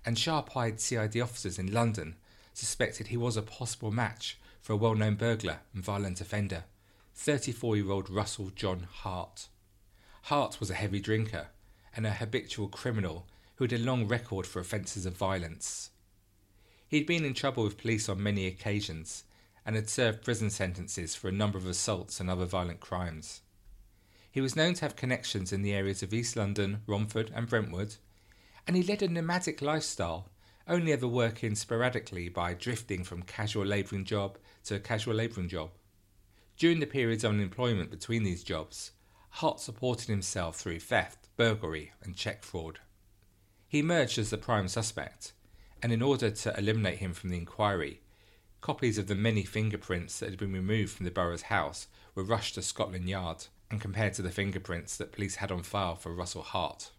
and 0.05 0.19
sharp 0.19 0.57
eyed 0.57 0.81
CID 0.81 1.21
officers 1.21 1.57
in 1.57 1.71
London 1.71 2.17
suspected 2.53 3.07
he 3.07 3.15
was 3.15 3.37
a 3.37 3.41
possible 3.41 3.91
match 3.91 4.37
for 4.59 4.73
a 4.73 4.75
well 4.75 4.93
known 4.93 5.15
burglar 5.15 5.59
and 5.73 5.85
violent 5.85 6.19
offender, 6.19 6.65
34 7.15 7.77
year 7.77 7.91
old 7.91 8.09
Russell 8.09 8.51
John 8.53 8.87
Hart. 8.91 9.47
Hart 10.23 10.59
was 10.59 10.69
a 10.69 10.75
heavy 10.75 10.99
drinker 10.99 11.47
and 11.95 12.05
a 12.05 12.11
habitual 12.11 12.67
criminal 12.67 13.25
who 13.55 13.63
had 13.63 13.73
a 13.73 13.77
long 13.77 14.07
record 14.07 14.45
for 14.45 14.59
offences 14.59 15.05
of 15.05 15.17
violence. 15.17 15.91
He'd 16.87 17.05
been 17.05 17.25
in 17.25 17.33
trouble 17.33 17.63
with 17.63 17.77
police 17.77 18.07
on 18.09 18.23
many 18.23 18.47
occasions 18.47 19.23
and 19.65 19.75
had 19.75 19.89
served 19.89 20.23
prison 20.23 20.49
sentences 20.49 21.13
for 21.13 21.27
a 21.27 21.31
number 21.31 21.57
of 21.57 21.67
assaults 21.67 22.19
and 22.19 22.29
other 22.29 22.45
violent 22.45 22.79
crimes. 22.79 23.41
He 24.31 24.41
was 24.41 24.55
known 24.55 24.75
to 24.75 24.81
have 24.81 24.95
connections 24.95 25.51
in 25.51 25.61
the 25.61 25.73
areas 25.73 26.01
of 26.03 26.13
East 26.13 26.35
London, 26.35 26.81
Romford, 26.87 27.31
and 27.35 27.47
Brentwood, 27.47 27.95
and 28.65 28.75
he 28.75 28.83
led 28.83 29.01
a 29.01 29.07
nomadic 29.07 29.61
lifestyle, 29.61 30.29
only 30.67 30.91
ever 30.91 31.07
working 31.07 31.55
sporadically 31.55 32.29
by 32.29 32.53
drifting 32.53 33.03
from 33.03 33.23
casual 33.23 33.65
labouring 33.65 34.05
job 34.05 34.37
to 34.65 34.75
a 34.75 34.79
casual 34.79 35.15
labouring 35.15 35.49
job. 35.49 35.71
During 36.57 36.79
the 36.79 36.85
periods 36.85 37.23
of 37.23 37.31
unemployment 37.31 37.89
between 37.89 38.23
these 38.23 38.43
jobs, 38.43 38.91
Hart 39.29 39.59
supported 39.59 40.07
himself 40.07 40.57
through 40.57 40.79
theft, 40.79 41.29
burglary, 41.37 41.91
and 42.03 42.15
cheque 42.15 42.43
fraud. 42.43 42.79
He 43.67 43.79
emerged 43.79 44.17
as 44.17 44.29
the 44.29 44.37
prime 44.37 44.67
suspect, 44.67 45.33
and 45.81 45.93
in 45.93 46.01
order 46.01 46.29
to 46.29 46.57
eliminate 46.57 46.99
him 46.99 47.13
from 47.13 47.29
the 47.29 47.37
inquiry, 47.37 48.01
copies 48.61 48.97
of 48.97 49.07
the 49.07 49.15
many 49.15 49.43
fingerprints 49.43 50.19
that 50.19 50.29
had 50.29 50.39
been 50.39 50.53
removed 50.53 50.91
from 50.91 51.05
the 51.05 51.11
Burrows' 51.11 51.43
house 51.43 51.87
were 52.15 52.23
rushed 52.23 52.55
to 52.55 52.61
Scotland 52.61 53.07
Yard 53.07 53.45
and 53.71 53.79
compared 53.79 54.13
to 54.15 54.21
the 54.21 54.31
fingerprints 54.31 54.97
that 54.97 55.11
police 55.11 55.35
had 55.35 55.51
on 55.51 55.63
file 55.63 55.95
for 55.95 56.13
Russell 56.13 56.41
Hart. 56.41 56.91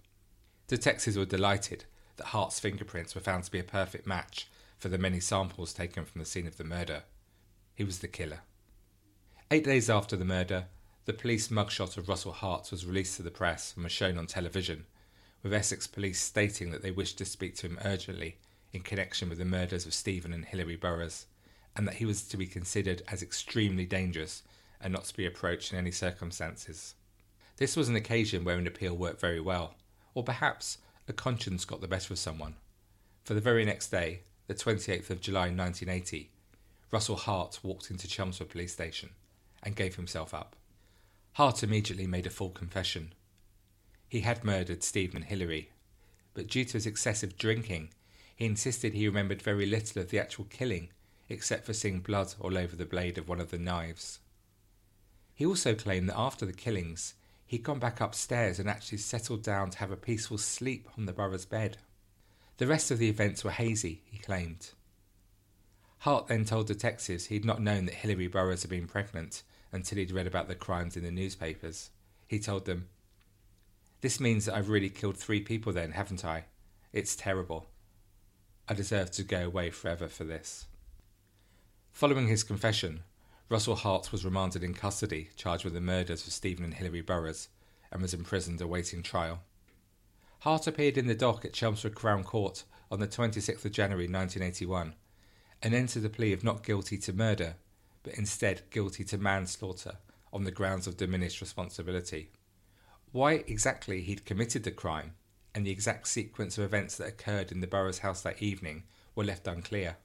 Detectives 0.68 1.18
were 1.18 1.24
delighted 1.24 1.84
that 2.16 2.28
Hart's 2.28 2.60
fingerprints 2.60 3.14
were 3.14 3.20
found 3.20 3.44
to 3.44 3.50
be 3.50 3.58
a 3.58 3.64
perfect 3.64 4.06
match 4.06 4.48
for 4.78 4.88
the 4.88 4.98
many 4.98 5.20
samples 5.20 5.74
taken 5.74 6.04
from 6.04 6.20
the 6.20 6.24
scene 6.24 6.46
of 6.46 6.56
the 6.56 6.64
murder. 6.64 7.02
He 7.74 7.84
was 7.84 7.98
the 7.98 8.08
killer. 8.08 8.40
Eight 9.50 9.64
days 9.64 9.90
after 9.90 10.16
the 10.16 10.24
murder, 10.24 10.66
the 11.06 11.12
police 11.12 11.48
mugshot 11.48 11.96
of 11.96 12.08
Russell 12.08 12.32
Hart 12.32 12.70
was 12.70 12.86
released 12.86 13.16
to 13.16 13.22
the 13.22 13.30
press 13.30 13.72
and 13.74 13.84
was 13.84 13.92
shown 13.92 14.18
on 14.18 14.26
television, 14.26 14.84
with 15.42 15.54
Essex 15.54 15.86
police 15.86 16.20
stating 16.20 16.70
that 16.70 16.82
they 16.82 16.90
wished 16.90 17.18
to 17.18 17.24
speak 17.24 17.56
to 17.56 17.66
him 17.66 17.78
urgently 17.84 18.36
in 18.72 18.82
connection 18.82 19.28
with 19.28 19.38
the 19.38 19.44
murders 19.44 19.86
of 19.86 19.94
Stephen 19.94 20.32
and 20.32 20.44
Hilary 20.44 20.76
Burrows, 20.76 21.26
and 21.74 21.86
that 21.88 21.94
he 21.94 22.04
was 22.04 22.22
to 22.22 22.36
be 22.36 22.46
considered 22.46 23.02
as 23.08 23.22
extremely 23.22 23.86
dangerous 23.86 24.42
and 24.80 24.92
not 24.92 25.04
to 25.04 25.16
be 25.16 25.26
approached 25.26 25.72
in 25.72 25.78
any 25.78 25.90
circumstances. 25.90 26.94
This 27.56 27.76
was 27.76 27.88
an 27.88 27.96
occasion 27.96 28.44
where 28.44 28.58
an 28.58 28.66
appeal 28.66 28.96
worked 28.96 29.20
very 29.20 29.40
well, 29.40 29.74
or 30.14 30.22
perhaps 30.22 30.78
a 31.08 31.12
conscience 31.12 31.64
got 31.64 31.80
the 31.80 31.88
better 31.88 32.12
of 32.12 32.18
someone. 32.18 32.54
For 33.24 33.34
the 33.34 33.40
very 33.40 33.64
next 33.64 33.88
day, 33.88 34.20
the 34.46 34.54
28th 34.54 35.10
of 35.10 35.20
July 35.20 35.48
1980, 35.50 36.30
Russell 36.90 37.16
Hart 37.16 37.60
walked 37.62 37.90
into 37.90 38.08
Chelmsford 38.08 38.48
Police 38.48 38.72
Station 38.72 39.10
and 39.62 39.76
gave 39.76 39.96
himself 39.96 40.34
up. 40.34 40.56
Hart 41.34 41.62
immediately 41.62 42.06
made 42.06 42.26
a 42.26 42.30
full 42.30 42.50
confession. 42.50 43.14
He 44.08 44.20
had 44.20 44.44
murdered 44.44 44.82
Stephen 44.82 45.18
and 45.18 45.24
Hilary, 45.24 45.70
but 46.34 46.48
due 46.48 46.64
to 46.64 46.72
his 46.74 46.86
excessive 46.86 47.36
drinking, 47.36 47.90
he 48.34 48.44
insisted 48.46 48.94
he 48.94 49.06
remembered 49.06 49.42
very 49.42 49.66
little 49.66 50.02
of 50.02 50.10
the 50.10 50.18
actual 50.18 50.44
killing, 50.46 50.88
except 51.28 51.64
for 51.64 51.72
seeing 51.72 52.00
blood 52.00 52.34
all 52.40 52.58
over 52.58 52.74
the 52.74 52.84
blade 52.84 53.18
of 53.18 53.28
one 53.28 53.40
of 53.40 53.50
the 53.50 53.58
knives. 53.58 54.18
He 55.34 55.46
also 55.46 55.74
claimed 55.74 56.08
that 56.08 56.18
after 56.18 56.44
the 56.44 56.52
killings, 56.52 57.14
he'd 57.46 57.62
gone 57.62 57.78
back 57.78 58.00
upstairs 58.00 58.58
and 58.58 58.68
actually 58.68 58.98
settled 58.98 59.42
down 59.42 59.70
to 59.70 59.78
have 59.78 59.90
a 59.90 59.96
peaceful 59.96 60.38
sleep 60.38 60.88
on 60.98 61.06
the 61.06 61.12
Burrows' 61.12 61.44
bed. 61.44 61.78
The 62.58 62.66
rest 62.66 62.90
of 62.90 62.98
the 62.98 63.08
events 63.08 63.44
were 63.44 63.50
hazy, 63.52 64.02
he 64.04 64.18
claimed. 64.18 64.70
Hart 65.98 66.26
then 66.26 66.44
told 66.44 66.66
detectives 66.66 67.26
he'd 67.26 67.44
not 67.44 67.62
known 67.62 67.86
that 67.86 67.94
Hilary 67.94 68.26
Burrows 68.26 68.62
had 68.62 68.70
been 68.70 68.86
pregnant 68.86 69.42
until 69.72 69.98
he'd 69.98 70.12
read 70.12 70.26
about 70.26 70.48
the 70.48 70.54
crimes 70.54 70.96
in 70.96 71.04
the 71.04 71.10
newspapers. 71.10 71.90
He 72.26 72.38
told 72.38 72.64
them, 72.64 72.88
This 74.00 74.20
means 74.20 74.46
that 74.46 74.54
I've 74.54 74.68
really 74.68 74.90
killed 74.90 75.16
three 75.16 75.40
people 75.40 75.72
then, 75.72 75.92
haven't 75.92 76.24
I? 76.24 76.44
It's 76.92 77.16
terrible. 77.16 77.66
I 78.68 78.74
deserve 78.74 79.10
to 79.12 79.22
go 79.22 79.46
away 79.46 79.70
forever 79.70 80.08
for 80.08 80.24
this. 80.24 80.66
Following 81.92 82.28
his 82.28 82.44
confession, 82.44 83.02
Russell 83.48 83.76
Hart 83.76 84.12
was 84.12 84.24
remanded 84.24 84.62
in 84.62 84.74
custody, 84.74 85.30
charged 85.36 85.64
with 85.64 85.74
the 85.74 85.80
murders 85.80 86.26
of 86.26 86.32
Stephen 86.32 86.64
and 86.64 86.74
Hilary 86.74 87.00
Burrows, 87.00 87.48
and 87.90 88.00
was 88.00 88.14
imprisoned 88.14 88.60
awaiting 88.60 89.02
trial. 89.02 89.40
Hart 90.40 90.66
appeared 90.66 90.96
in 90.96 91.06
the 91.06 91.14
dock 91.14 91.44
at 91.44 91.52
Chelmsford 91.52 91.94
Crown 91.94 92.24
Court 92.24 92.64
on 92.90 93.00
the 93.00 93.08
26th 93.08 93.64
of 93.64 93.72
January 93.72 94.04
1981 94.04 94.94
and 95.62 95.74
entered 95.74 96.04
a 96.04 96.08
plea 96.08 96.32
of 96.32 96.42
not 96.44 96.64
guilty 96.64 96.96
to 96.96 97.12
murder, 97.12 97.56
but 98.02 98.14
instead 98.14 98.62
guilty 98.70 99.04
to 99.04 99.18
manslaughter 99.18 99.96
on 100.32 100.44
the 100.44 100.50
grounds 100.50 100.86
of 100.86 100.96
diminished 100.96 101.40
responsibility. 101.40 102.30
Why 103.12 103.44
exactly 103.46 104.00
he'd 104.02 104.24
committed 104.24 104.64
the 104.64 104.70
crime 104.70 105.14
and 105.54 105.66
the 105.66 105.70
exact 105.70 106.08
sequence 106.08 106.56
of 106.58 106.64
events 106.64 106.96
that 106.96 107.08
occurred 107.08 107.50
in 107.50 107.60
the 107.60 107.66
Burrows 107.66 107.98
house 107.98 108.20
that 108.22 108.40
evening 108.40 108.84
were 109.14 109.24
left 109.24 109.48
unclear. 109.48 109.96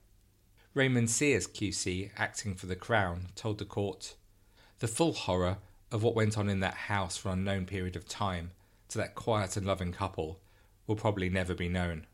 Raymond 0.73 1.09
Sears, 1.09 1.47
QC, 1.47 2.11
acting 2.17 2.55
for 2.55 2.65
the 2.65 2.75
Crown, 2.75 3.27
told 3.35 3.59
the 3.59 3.65
court 3.65 4.15
The 4.79 4.87
full 4.87 5.13
horror 5.13 5.57
of 5.91 6.03
what 6.03 6.15
went 6.15 6.37
on 6.37 6.49
in 6.49 6.59
that 6.61 6.73
house 6.73 7.15
for 7.15 7.29
an 7.29 7.39
unknown 7.39 7.65
period 7.65 7.95
of 7.95 8.07
time 8.07 8.51
to 8.89 8.97
that 8.97 9.15
quiet 9.15 9.55
and 9.55 9.65
loving 9.65 9.93
couple 9.93 10.39
will 10.87 10.95
probably 10.95 11.29
never 11.29 11.53
be 11.53 11.69
known. 11.69 12.07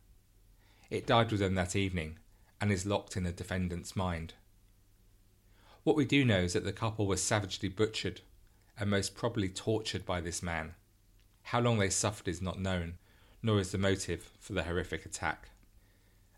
It 0.90 1.08
died 1.08 1.32
with 1.32 1.40
them 1.40 1.56
that 1.56 1.76
evening 1.76 2.20
and 2.60 2.72
is 2.72 2.86
locked 2.86 3.18
in 3.18 3.24
the 3.24 3.32
defendant's 3.32 3.96
mind. 3.96 4.34
What 5.84 5.96
we 5.96 6.06
do 6.06 6.24
know 6.24 6.40
is 6.40 6.54
that 6.54 6.64
the 6.64 6.72
couple 6.72 7.08
was 7.08 7.24
savagely 7.24 7.70
butchered 7.70 8.22
and 8.78 8.90
most 8.90 9.16
probably 9.16 9.50
tortured 9.50 10.06
by 10.06 10.22
this 10.22 10.44
man. 10.44 10.76
How 11.44 11.60
long 11.60 11.80
they 11.80 11.90
suffered 11.90 12.28
is 12.28 12.42
not 12.42 12.60
known, 12.60 13.00
nor 13.42 13.60
is 13.60 13.72
the 13.72 13.78
motive 13.78 14.30
for 14.40 14.54
the 14.54 14.64
horrific 14.64 15.06
attack. 15.06 15.50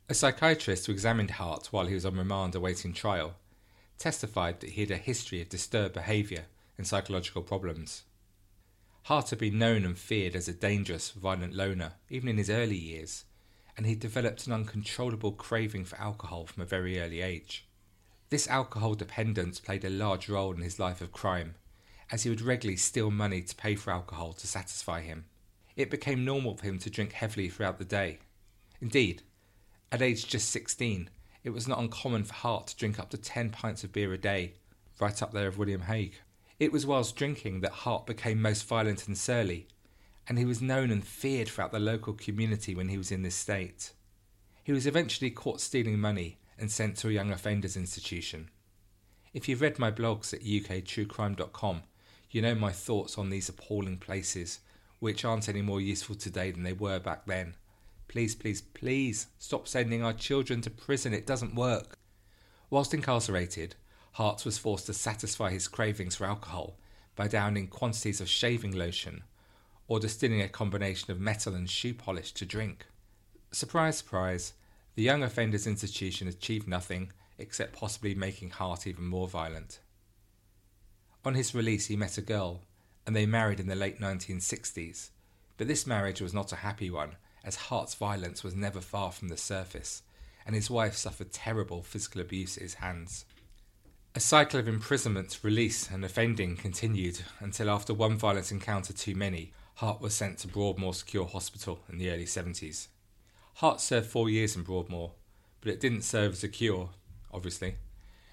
A 0.07 0.13
psychiatrist 0.13 0.85
who 0.85 0.91
examined 0.93 1.31
Hart 1.31 1.67
while 1.71 1.87
he 1.87 1.93
was 1.93 2.05
on 2.05 2.17
remand 2.17 2.55
awaiting 2.55 2.93
trial 2.93 3.35
testified 3.97 4.59
that 4.59 4.71
he 4.71 4.81
had 4.81 4.91
a 4.91 4.97
history 4.97 5.41
of 5.41 5.49
disturbed 5.49 5.93
behaviour 5.93 6.45
and 6.77 6.87
psychological 6.87 7.41
problems. 7.41 8.03
Hart 9.03 9.29
had 9.29 9.39
been 9.39 9.59
known 9.59 9.83
and 9.83 9.97
feared 9.97 10.35
as 10.35 10.47
a 10.47 10.53
dangerous, 10.53 11.11
violent 11.11 11.53
loner, 11.53 11.93
even 12.09 12.29
in 12.29 12.37
his 12.37 12.49
early 12.49 12.77
years, 12.77 13.25
and 13.75 13.85
he 13.85 13.95
developed 13.95 14.47
an 14.47 14.53
uncontrollable 14.53 15.33
craving 15.33 15.83
for 15.83 15.99
alcohol 15.99 16.45
from 16.45 16.63
a 16.63 16.65
very 16.65 16.99
early 16.99 17.21
age. 17.21 17.65
This 18.33 18.47
alcohol 18.47 18.95
dependence 18.95 19.59
played 19.59 19.85
a 19.85 19.91
large 19.91 20.27
role 20.27 20.55
in 20.55 20.61
his 20.63 20.79
life 20.79 21.01
of 21.01 21.11
crime, 21.11 21.53
as 22.11 22.23
he 22.23 22.31
would 22.31 22.41
regularly 22.41 22.77
steal 22.77 23.11
money 23.11 23.43
to 23.43 23.55
pay 23.55 23.75
for 23.75 23.91
alcohol 23.91 24.33
to 24.33 24.47
satisfy 24.47 25.01
him. 25.01 25.25
It 25.75 25.91
became 25.91 26.25
normal 26.25 26.57
for 26.57 26.65
him 26.65 26.79
to 26.79 26.89
drink 26.89 27.11
heavily 27.11 27.47
throughout 27.47 27.77
the 27.77 27.85
day. 27.85 28.17
Indeed, 28.81 29.21
at 29.91 30.01
age 30.01 30.27
just 30.27 30.49
16, 30.49 31.11
it 31.43 31.51
was 31.51 31.67
not 31.67 31.77
uncommon 31.77 32.23
for 32.23 32.33
Hart 32.33 32.65
to 32.69 32.75
drink 32.75 32.97
up 32.97 33.11
to 33.11 33.19
10 33.19 33.51
pints 33.51 33.83
of 33.83 33.93
beer 33.93 34.11
a 34.11 34.17
day, 34.17 34.53
right 34.99 35.21
up 35.21 35.31
there 35.31 35.45
with 35.45 35.59
William 35.59 35.81
Hague. 35.81 36.15
It 36.59 36.71
was 36.71 36.87
whilst 36.87 37.15
drinking 37.15 37.61
that 37.61 37.71
Hart 37.71 38.07
became 38.07 38.41
most 38.41 38.65
violent 38.65 39.07
and 39.07 39.15
surly, 39.15 39.67
and 40.27 40.39
he 40.39 40.45
was 40.45 40.59
known 40.59 40.89
and 40.89 41.05
feared 41.05 41.49
throughout 41.49 41.71
the 41.71 41.77
local 41.77 42.13
community 42.13 42.73
when 42.73 42.89
he 42.89 42.97
was 42.97 43.11
in 43.11 43.21
this 43.21 43.35
state. 43.35 43.91
He 44.63 44.71
was 44.71 44.87
eventually 44.87 45.29
caught 45.29 45.61
stealing 45.61 45.99
money 45.99 46.39
and 46.57 46.71
sent 46.71 46.97
to 46.97 47.09
a 47.09 47.11
young 47.11 47.31
offenders 47.31 47.75
institution. 47.75 48.49
If 49.33 49.49
you've 49.49 49.61
read 49.61 49.79
my 49.79 49.91
blogs 49.91 50.33
at 50.33 50.43
uktruecrime.com, 50.43 51.83
you 52.29 52.41
know 52.41 52.55
my 52.55 52.71
thoughts 52.71 53.17
on 53.17 53.29
these 53.29 53.49
appalling 53.49 53.97
places, 53.97 54.59
which 54.99 55.25
aren't 55.25 55.49
any 55.49 55.61
more 55.61 55.81
useful 55.81 56.15
today 56.15 56.51
than 56.51 56.63
they 56.63 56.73
were 56.73 56.99
back 56.99 57.25
then. 57.25 57.55
Please, 58.07 58.35
please, 58.35 58.61
please 58.61 59.27
stop 59.39 59.67
sending 59.67 60.03
our 60.03 60.13
children 60.13 60.61
to 60.61 60.69
prison. 60.69 61.13
It 61.13 61.25
doesn't 61.25 61.55
work. 61.55 61.97
Whilst 62.69 62.93
incarcerated, 62.93 63.75
Hart 64.13 64.45
was 64.45 64.57
forced 64.57 64.85
to 64.85 64.93
satisfy 64.93 65.49
his 65.49 65.67
cravings 65.67 66.15
for 66.15 66.25
alcohol 66.25 66.77
by 67.15 67.27
downing 67.27 67.67
quantities 67.67 68.21
of 68.21 68.29
shaving 68.29 68.75
lotion 68.75 69.23
or 69.87 69.99
distilling 69.99 70.41
a 70.41 70.49
combination 70.49 71.11
of 71.11 71.19
metal 71.19 71.55
and 71.55 71.69
shoe 71.69 71.93
polish 71.93 72.31
to 72.33 72.45
drink. 72.45 72.85
Surprise, 73.51 73.97
surprise, 73.97 74.53
the 74.95 75.03
Young 75.03 75.23
Offenders 75.23 75.65
Institution 75.65 76.27
achieved 76.27 76.67
nothing 76.67 77.11
except 77.37 77.75
possibly 77.75 78.13
making 78.13 78.51
Hart 78.51 78.85
even 78.85 79.05
more 79.05 79.27
violent. 79.27 79.79
On 81.25 81.33
his 81.33 81.55
release, 81.55 81.87
he 81.87 81.95
met 81.95 82.17
a 82.17 82.21
girl, 82.21 82.61
and 83.07 83.15
they 83.15 83.25
married 83.25 83.59
in 83.59 83.67
the 83.67 83.75
late 83.75 83.99
1960s, 83.99 85.09
but 85.57 85.67
this 85.67 85.87
marriage 85.87 86.21
was 86.21 86.33
not 86.33 86.51
a 86.51 86.57
happy 86.57 86.89
one 86.89 87.15
as 87.43 87.55
Hart's 87.55 87.95
violence 87.95 88.43
was 88.43 88.55
never 88.55 88.79
far 88.79 89.11
from 89.11 89.29
the 89.29 89.37
surface, 89.37 90.03
and 90.45 90.55
his 90.55 90.69
wife 90.69 90.95
suffered 90.95 91.31
terrible 91.31 91.83
physical 91.83 92.21
abuse 92.21 92.57
at 92.57 92.63
his 92.63 92.75
hands. 92.75 93.25
A 94.15 94.19
cycle 94.19 94.59
of 94.59 94.67
imprisonment, 94.67 95.39
release, 95.41 95.89
and 95.89 96.05
offending 96.05 96.55
continued 96.55 97.21
until, 97.39 97.69
after 97.69 97.93
one 97.93 98.17
violent 98.17 98.51
encounter 98.51 98.93
too 98.93 99.15
many, 99.15 99.53
Hart 99.75 100.01
was 100.01 100.13
sent 100.13 100.37
to 100.39 100.47
Broadmoor 100.47 100.93
Secure 100.93 101.25
Hospital 101.25 101.81
in 101.89 101.97
the 101.97 102.11
early 102.11 102.25
70s. 102.25 102.87
Hart 103.55 103.79
served 103.79 104.07
four 104.07 104.29
years 104.29 104.55
in 104.55 104.63
Broadmoor, 104.63 105.11
but 105.61 105.71
it 105.71 105.79
didn't 105.79 106.01
serve 106.01 106.33
as 106.33 106.43
a 106.43 106.49
cure, 106.49 106.89
obviously, 107.31 107.75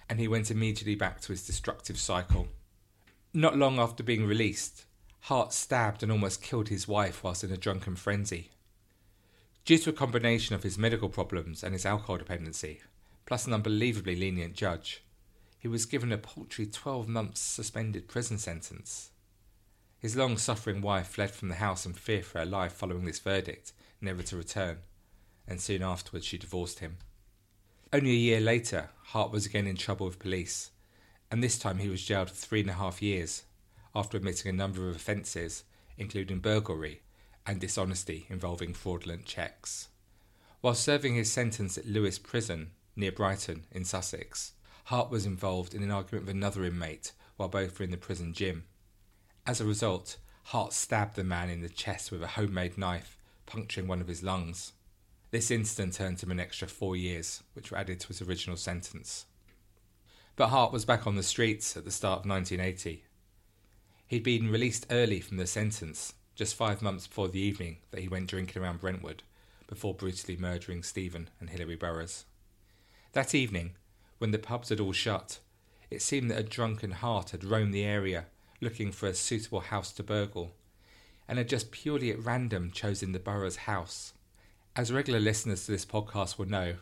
and 0.08 0.18
he 0.18 0.26
went 0.26 0.50
immediately 0.50 0.94
back 0.94 1.20
to 1.20 1.32
his 1.32 1.46
destructive 1.46 1.98
cycle. 1.98 2.48
Not 3.32 3.56
long 3.56 3.78
after 3.78 4.02
being 4.02 4.26
released, 4.26 4.86
Hart 5.24 5.52
stabbed 5.52 6.02
and 6.02 6.10
almost 6.10 6.42
killed 6.42 6.68
his 6.68 6.88
wife 6.88 7.22
whilst 7.22 7.44
in 7.44 7.52
a 7.52 7.56
drunken 7.56 7.96
frenzy. 7.96 8.50
Due 9.64 9.78
to 9.78 9.90
a 9.90 9.92
combination 9.92 10.54
of 10.54 10.62
his 10.62 10.78
medical 10.78 11.08
problems 11.08 11.62
and 11.62 11.74
his 11.74 11.84
alcohol 11.84 12.16
dependency, 12.16 12.80
plus 13.26 13.46
an 13.46 13.52
unbelievably 13.52 14.16
lenient 14.16 14.54
judge, 14.54 15.04
he 15.58 15.68
was 15.68 15.84
given 15.86 16.10
a 16.10 16.18
paltry 16.18 16.66
12 16.66 17.06
months 17.06 17.40
suspended 17.40 18.08
prison 18.08 18.38
sentence. 18.38 19.10
His 19.98 20.16
long 20.16 20.38
suffering 20.38 20.80
wife 20.80 21.08
fled 21.08 21.30
from 21.30 21.50
the 21.50 21.56
house 21.56 21.84
in 21.84 21.92
fear 21.92 22.22
for 22.22 22.38
her 22.38 22.46
life 22.46 22.72
following 22.72 23.04
this 23.04 23.18
verdict, 23.18 23.72
never 24.00 24.22
to 24.22 24.36
return, 24.36 24.78
and 25.46 25.60
soon 25.60 25.82
afterwards 25.82 26.26
she 26.26 26.38
divorced 26.38 26.78
him. 26.80 26.98
Only 27.92 28.10
a 28.10 28.14
year 28.14 28.40
later, 28.40 28.90
Hart 29.06 29.32
was 29.32 29.46
again 29.46 29.66
in 29.66 29.76
trouble 29.76 30.06
with 30.06 30.18
police, 30.18 30.70
and 31.30 31.42
this 31.42 31.58
time 31.58 31.78
he 31.78 31.88
was 31.88 32.04
jailed 32.04 32.30
for 32.30 32.36
three 32.36 32.60
and 32.60 32.70
a 32.70 32.74
half 32.74 33.02
years 33.02 33.44
after 33.94 34.16
admitting 34.16 34.50
a 34.50 34.56
number 34.56 34.88
of 34.88 34.96
offences, 34.96 35.64
including 35.98 36.38
burglary 36.38 37.02
and 37.46 37.60
dishonesty 37.60 38.26
involving 38.28 38.74
fraudulent 38.74 39.24
cheques. 39.24 39.88
While 40.60 40.74
serving 40.74 41.14
his 41.14 41.32
sentence 41.32 41.78
at 41.78 41.86
Lewes 41.86 42.18
Prison, 42.18 42.70
near 42.94 43.10
Brighton, 43.10 43.64
in 43.72 43.84
Sussex, 43.84 44.52
Hart 44.84 45.10
was 45.10 45.26
involved 45.26 45.74
in 45.74 45.82
an 45.82 45.90
argument 45.90 46.26
with 46.26 46.34
another 46.34 46.64
inmate 46.64 47.12
while 47.36 47.48
both 47.48 47.78
were 47.78 47.84
in 47.84 47.90
the 47.90 47.96
prison 47.96 48.32
gym. 48.32 48.64
As 49.46 49.60
a 49.60 49.64
result, 49.64 50.18
Hart 50.44 50.72
stabbed 50.72 51.16
the 51.16 51.24
man 51.24 51.48
in 51.48 51.62
the 51.62 51.68
chest 51.68 52.12
with 52.12 52.22
a 52.22 52.28
homemade 52.28 52.76
knife, 52.76 53.16
puncturing 53.46 53.88
one 53.88 54.00
of 54.00 54.08
his 54.08 54.22
lungs. 54.22 54.72
This 55.30 55.50
incident 55.50 56.00
earned 56.00 56.20
him 56.20 56.30
an 56.30 56.40
extra 56.40 56.66
four 56.66 56.96
years, 56.96 57.42
which 57.52 57.70
were 57.70 57.78
added 57.78 58.00
to 58.00 58.08
his 58.08 58.20
original 58.20 58.56
sentence. 58.56 59.26
But 60.34 60.48
Hart 60.48 60.72
was 60.72 60.84
back 60.84 61.06
on 61.06 61.14
the 61.14 61.22
streets 61.22 61.76
at 61.76 61.84
the 61.84 61.90
start 61.90 62.20
of 62.20 62.30
1980. 62.30 63.04
He'd 64.08 64.24
been 64.24 64.50
released 64.50 64.86
early 64.90 65.20
from 65.20 65.36
the 65.36 65.46
sentence, 65.46 66.14
just 66.34 66.56
five 66.56 66.82
months 66.82 67.06
before 67.06 67.28
the 67.28 67.40
evening 67.40 67.76
that 67.92 68.00
he 68.00 68.08
went 68.08 68.28
drinking 68.28 68.60
around 68.60 68.80
Brentwood, 68.80 69.22
before 69.68 69.94
brutally 69.94 70.36
murdering 70.36 70.82
Stephen 70.82 71.30
and 71.38 71.50
Hilary 71.50 71.76
Burrows. 71.76 72.24
That 73.12 73.34
evening, 73.34 73.76
when 74.18 74.32
the 74.32 74.38
pubs 74.38 74.70
had 74.70 74.80
all 74.80 74.92
shut, 74.92 75.38
it 75.90 76.02
seemed 76.02 76.30
that 76.30 76.40
a 76.40 76.42
drunken 76.42 76.90
Hart 76.90 77.30
had 77.30 77.44
roamed 77.44 77.74
the 77.74 77.84
area 77.84 78.26
looking 78.60 78.92
for 78.92 79.06
a 79.06 79.14
suitable 79.14 79.60
house 79.60 79.92
to 79.92 80.02
burgle, 80.02 80.54
and 81.28 81.38
had 81.38 81.48
just 81.48 81.70
purely 81.70 82.10
at 82.10 82.24
random 82.24 82.70
chosen 82.70 83.12
the 83.12 83.18
Burrows 83.18 83.56
house. 83.56 84.12
As 84.76 84.92
regular 84.92 85.18
listeners 85.18 85.66
to 85.66 85.72
this 85.72 85.84
podcast 85.84 86.38
will 86.38 86.46
know, 86.46 86.76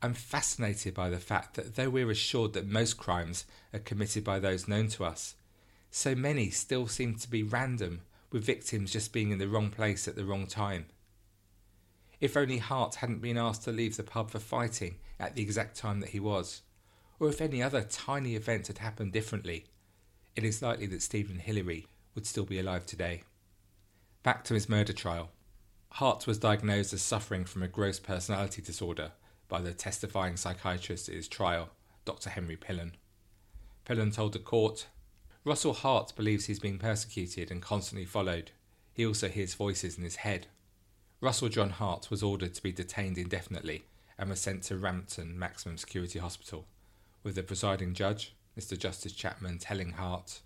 I'm 0.00 0.14
fascinated 0.14 0.94
by 0.94 1.10
the 1.10 1.18
fact 1.18 1.54
that 1.54 1.74
though 1.74 1.90
we're 1.90 2.10
assured 2.10 2.52
that 2.52 2.68
most 2.68 2.98
crimes 2.98 3.46
are 3.74 3.80
committed 3.80 4.22
by 4.22 4.38
those 4.38 4.68
known 4.68 4.86
to 4.88 5.04
us, 5.04 5.34
so 5.90 6.14
many 6.14 6.50
still 6.50 6.86
seem 6.86 7.16
to 7.16 7.28
be 7.28 7.42
random, 7.42 8.02
with 8.30 8.44
victims 8.44 8.92
just 8.92 9.12
being 9.12 9.32
in 9.32 9.38
the 9.38 9.48
wrong 9.48 9.70
place 9.70 10.06
at 10.06 10.14
the 10.14 10.24
wrong 10.24 10.46
time. 10.46 10.86
If 12.20 12.36
only 12.36 12.58
Hart 12.58 12.96
hadn't 12.96 13.22
been 13.22 13.38
asked 13.38 13.64
to 13.64 13.72
leave 13.72 13.96
the 13.96 14.04
pub 14.04 14.30
for 14.30 14.38
fighting 14.38 14.98
at 15.18 15.34
the 15.34 15.42
exact 15.42 15.76
time 15.76 15.98
that 16.00 16.10
he 16.10 16.20
was, 16.20 16.62
or 17.18 17.28
if 17.28 17.40
any 17.40 17.60
other 17.60 17.82
tiny 17.82 18.36
event 18.36 18.68
had 18.68 18.78
happened 18.78 19.12
differently, 19.12 19.64
it 20.36 20.44
is 20.44 20.62
likely 20.62 20.86
that 20.86 21.02
Stephen 21.02 21.40
Hilary 21.40 21.86
would 22.14 22.26
still 22.26 22.44
be 22.44 22.60
alive 22.60 22.86
today. 22.86 23.24
Back 24.22 24.44
to 24.44 24.54
his 24.54 24.68
murder 24.68 24.92
trial. 24.92 25.30
Hart 25.96 26.26
was 26.26 26.36
diagnosed 26.36 26.92
as 26.92 27.00
suffering 27.00 27.46
from 27.46 27.62
a 27.62 27.68
gross 27.68 27.98
personality 27.98 28.60
disorder 28.60 29.12
by 29.48 29.62
the 29.62 29.72
testifying 29.72 30.36
psychiatrist 30.36 31.08
at 31.08 31.14
his 31.14 31.26
trial, 31.26 31.70
Dr. 32.04 32.28
Henry 32.28 32.54
Pillen. 32.54 32.92
Pillen 33.86 34.14
told 34.14 34.34
the 34.34 34.38
court 34.38 34.88
Russell 35.42 35.72
Hart 35.72 36.12
believes 36.14 36.44
he's 36.44 36.58
being 36.58 36.76
persecuted 36.76 37.50
and 37.50 37.62
constantly 37.62 38.04
followed. 38.04 38.50
He 38.92 39.06
also 39.06 39.28
hears 39.28 39.54
voices 39.54 39.96
in 39.96 40.04
his 40.04 40.16
head. 40.16 40.48
Russell 41.22 41.48
John 41.48 41.70
Hart 41.70 42.10
was 42.10 42.22
ordered 42.22 42.52
to 42.52 42.62
be 42.62 42.72
detained 42.72 43.16
indefinitely 43.16 43.86
and 44.18 44.28
was 44.28 44.38
sent 44.38 44.64
to 44.64 44.76
Rampton 44.76 45.38
Maximum 45.38 45.78
Security 45.78 46.18
Hospital, 46.18 46.66
with 47.22 47.36
the 47.36 47.42
presiding 47.42 47.94
judge, 47.94 48.34
Mr. 48.54 48.78
Justice 48.78 49.14
Chapman, 49.14 49.60
telling 49.60 49.92
Hart, 49.92 50.40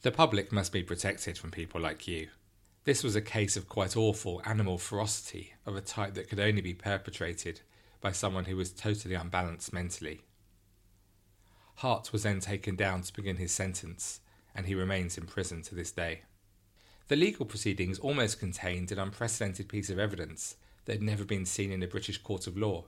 The 0.00 0.10
public 0.10 0.50
must 0.50 0.72
be 0.72 0.82
protected 0.82 1.38
from 1.38 1.52
people 1.52 1.80
like 1.80 2.08
you. 2.08 2.30
This 2.84 3.04
was 3.04 3.14
a 3.14 3.22
case 3.22 3.56
of 3.56 3.68
quite 3.68 3.96
awful 3.96 4.42
animal 4.44 4.76
ferocity 4.76 5.54
of 5.64 5.76
a 5.76 5.80
type 5.80 6.14
that 6.14 6.28
could 6.28 6.40
only 6.40 6.60
be 6.60 6.74
perpetrated 6.74 7.60
by 8.00 8.10
someone 8.10 8.46
who 8.46 8.56
was 8.56 8.72
totally 8.72 9.14
unbalanced 9.14 9.72
mentally. 9.72 10.22
Hart 11.76 12.12
was 12.12 12.24
then 12.24 12.40
taken 12.40 12.74
down 12.74 13.02
to 13.02 13.12
begin 13.12 13.36
his 13.36 13.52
sentence, 13.52 14.18
and 14.52 14.66
he 14.66 14.74
remains 14.74 15.16
in 15.16 15.26
prison 15.26 15.62
to 15.62 15.76
this 15.76 15.92
day. 15.92 16.22
The 17.06 17.14
legal 17.14 17.46
proceedings 17.46 18.00
almost 18.00 18.40
contained 18.40 18.90
an 18.90 18.98
unprecedented 18.98 19.68
piece 19.68 19.88
of 19.88 20.00
evidence 20.00 20.56
that 20.84 20.94
had 20.94 21.02
never 21.02 21.24
been 21.24 21.46
seen 21.46 21.70
in 21.70 21.84
a 21.84 21.86
British 21.88 22.18
court 22.18 22.48
of 22.48 22.56
law. 22.56 22.86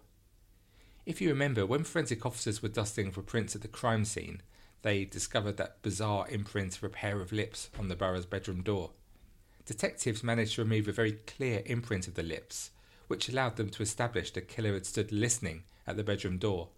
If 1.07 1.21
you 1.21 1.29
remember, 1.29 1.65
when 1.67 1.85
forensic 1.85 2.27
officers 2.27 2.61
were 2.61 2.69
dusting 2.69 3.13
for 3.13 3.23
prints 3.23 3.55
at 3.55 3.63
the 3.63 3.69
crime 3.69 4.05
scene, 4.05 4.43
they 4.83 5.05
discovered 5.05 5.57
that 5.59 5.83
bizarre 5.83 6.27
imprint 6.29 6.77
of 6.77 6.83
a 6.83 6.89
pair 6.89 7.21
of 7.21 7.31
lips 7.31 7.71
on 7.79 7.87
the 7.87 7.95
Burrows' 7.95 8.27
bedroom 8.27 8.63
door. 8.63 8.91
Detectives 9.67 10.23
managed 10.23 10.55
to 10.57 10.63
remove 10.63 10.89
a 10.89 10.93
very 10.93 11.13
clear 11.13 11.63
imprint 11.67 12.07
of 12.07 12.15
the 12.15 12.23
lips, 12.23 12.71
which 13.09 13.29
allowed 13.29 13.57
them 13.57 13.71
to 13.71 13.83
establish 13.83 14.31
the 14.31 14.41
killer 14.41 14.75
had 14.75 14.87
stood 14.87 15.13
listening 15.13 15.65
at 15.87 15.97
the 15.97 16.05
bedroom 16.05 16.39
door 16.39 16.69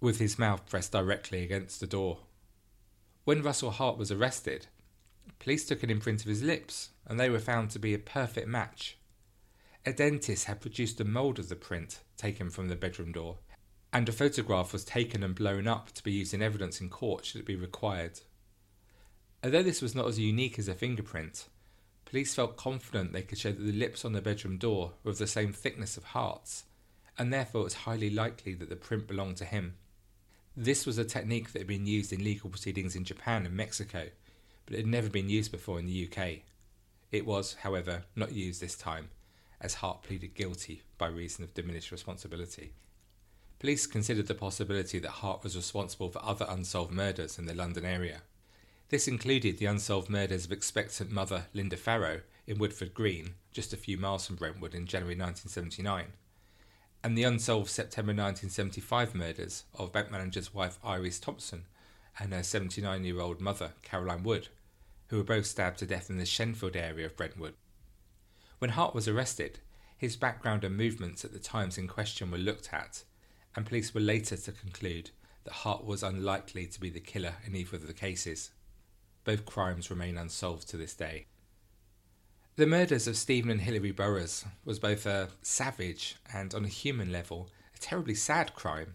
with 0.00 0.18
his 0.18 0.38
mouth 0.38 0.66
pressed 0.66 0.92
directly 0.92 1.42
against 1.42 1.80
the 1.80 1.86
door. 1.86 2.18
When 3.24 3.42
Russell 3.42 3.70
Hart 3.70 3.98
was 3.98 4.12
arrested, 4.12 4.66
police 5.38 5.66
took 5.66 5.82
an 5.82 5.90
imprint 5.90 6.20
of 6.20 6.28
his 6.28 6.42
lips, 6.42 6.90
and 7.06 7.18
they 7.18 7.30
were 7.30 7.38
found 7.38 7.70
to 7.70 7.78
be 7.78 7.94
a 7.94 7.98
perfect 7.98 8.46
match. 8.46 8.98
A 9.84 9.92
dentist 9.92 10.44
had 10.44 10.60
produced 10.60 11.00
a 11.00 11.04
mould 11.04 11.38
of 11.38 11.48
the 11.48 11.56
print 11.56 12.00
taken 12.16 12.50
from 12.50 12.68
the 12.68 12.76
bedroom 12.76 13.12
door, 13.12 13.38
and 13.92 14.08
a 14.08 14.12
photograph 14.12 14.72
was 14.72 14.84
taken 14.84 15.22
and 15.22 15.34
blown 15.34 15.66
up 15.66 15.92
to 15.92 16.02
be 16.02 16.12
used 16.12 16.34
in 16.34 16.42
evidence 16.42 16.80
in 16.80 16.90
court 16.90 17.24
should 17.24 17.40
it 17.40 17.46
be 17.46 17.56
required. 17.56 18.20
Although 19.42 19.62
this 19.62 19.80
was 19.82 19.94
not 19.94 20.08
as 20.08 20.18
unique 20.18 20.58
as 20.58 20.68
a 20.68 20.74
fingerprint, 20.74 21.48
police 22.06 22.34
felt 22.34 22.56
confident 22.56 23.12
they 23.12 23.22
could 23.22 23.36
show 23.36 23.52
that 23.52 23.62
the 23.62 23.72
lips 23.72 24.04
on 24.04 24.12
the 24.12 24.22
bedroom 24.22 24.56
door 24.56 24.92
were 25.04 25.10
of 25.10 25.18
the 25.18 25.26
same 25.26 25.52
thickness 25.52 25.96
of 25.96 26.04
Hart's, 26.04 26.64
and 27.18 27.32
therefore 27.32 27.62
it 27.62 27.64
was 27.64 27.74
highly 27.74 28.08
likely 28.08 28.54
that 28.54 28.70
the 28.70 28.76
print 28.76 29.06
belonged 29.06 29.36
to 29.36 29.44
him. 29.44 29.74
This 30.56 30.86
was 30.86 30.96
a 30.96 31.04
technique 31.04 31.52
that 31.52 31.58
had 31.58 31.66
been 31.66 31.86
used 31.86 32.12
in 32.12 32.24
legal 32.24 32.48
proceedings 32.48 32.96
in 32.96 33.04
Japan 33.04 33.44
and 33.44 33.54
Mexico, 33.54 34.06
but 34.64 34.74
it 34.74 34.78
had 34.78 34.86
never 34.86 35.10
been 35.10 35.28
used 35.28 35.52
before 35.52 35.78
in 35.78 35.86
the 35.86 36.08
UK. 36.10 36.40
It 37.12 37.26
was, 37.26 37.54
however, 37.60 38.04
not 38.14 38.32
used 38.32 38.60
this 38.60 38.74
time, 38.74 39.10
as 39.60 39.74
Hart 39.74 40.02
pleaded 40.02 40.34
guilty 40.34 40.82
by 40.98 41.08
reason 41.08 41.44
of 41.44 41.54
diminished 41.54 41.90
responsibility. 41.90 42.72
Police 43.58 43.86
considered 43.86 44.26
the 44.26 44.34
possibility 44.34 44.98
that 44.98 45.08
Hart 45.08 45.42
was 45.42 45.56
responsible 45.56 46.10
for 46.10 46.24
other 46.24 46.46
unsolved 46.48 46.92
murders 46.92 47.38
in 47.38 47.46
the 47.46 47.54
London 47.54 47.84
area. 47.84 48.22
This 48.88 49.08
included 49.08 49.58
the 49.58 49.66
unsolved 49.66 50.08
murders 50.08 50.44
of 50.44 50.52
expectant 50.52 51.10
mother 51.10 51.46
Linda 51.52 51.76
Farrow 51.76 52.20
in 52.46 52.58
Woodford 52.58 52.94
Green, 52.94 53.34
just 53.52 53.72
a 53.72 53.76
few 53.76 53.98
miles 53.98 54.26
from 54.26 54.36
Brentwood, 54.36 54.74
in 54.74 54.86
January 54.86 55.16
1979 55.16 56.12
and 57.06 57.16
the 57.16 57.22
unsolved 57.22 57.70
September 57.70 58.10
1975 58.10 59.14
murders 59.14 59.62
of 59.74 59.92
bank 59.92 60.10
manager's 60.10 60.52
wife 60.52 60.76
Iris 60.82 61.20
Thompson 61.20 61.64
and 62.18 62.32
her 62.32 62.42
79 62.42 63.04
year 63.04 63.20
old 63.20 63.40
mother 63.40 63.74
Caroline 63.82 64.24
Wood, 64.24 64.48
who 65.06 65.18
were 65.18 65.22
both 65.22 65.46
stabbed 65.46 65.78
to 65.78 65.86
death 65.86 66.10
in 66.10 66.18
the 66.18 66.24
Shenfield 66.24 66.74
area 66.74 67.06
of 67.06 67.16
Brentwood. 67.16 67.54
When 68.58 68.70
Hart 68.70 68.92
was 68.92 69.06
arrested, 69.06 69.60
his 69.96 70.16
background 70.16 70.64
and 70.64 70.76
movements 70.76 71.24
at 71.24 71.32
the 71.32 71.38
times 71.38 71.78
in 71.78 71.86
question 71.86 72.32
were 72.32 72.38
looked 72.38 72.70
at, 72.72 73.04
and 73.54 73.64
police 73.64 73.94
were 73.94 74.00
later 74.00 74.36
to 74.36 74.50
conclude 74.50 75.10
that 75.44 75.52
Hart 75.52 75.84
was 75.84 76.02
unlikely 76.02 76.66
to 76.66 76.80
be 76.80 76.90
the 76.90 76.98
killer 76.98 77.34
in 77.46 77.54
either 77.54 77.76
of 77.76 77.86
the 77.86 77.92
cases. 77.92 78.50
Both 79.26 79.44
crimes 79.44 79.90
remain 79.90 80.16
unsolved 80.16 80.68
to 80.68 80.76
this 80.76 80.94
day. 80.94 81.26
The 82.54 82.64
murders 82.64 83.08
of 83.08 83.16
Stephen 83.16 83.50
and 83.50 83.60
Hilary 83.60 83.90
Burrows 83.90 84.44
was 84.64 84.78
both 84.78 85.04
a 85.04 85.30
savage 85.42 86.14
and, 86.32 86.54
on 86.54 86.64
a 86.64 86.68
human 86.68 87.10
level, 87.10 87.50
a 87.74 87.78
terribly 87.78 88.14
sad 88.14 88.54
crime. 88.54 88.94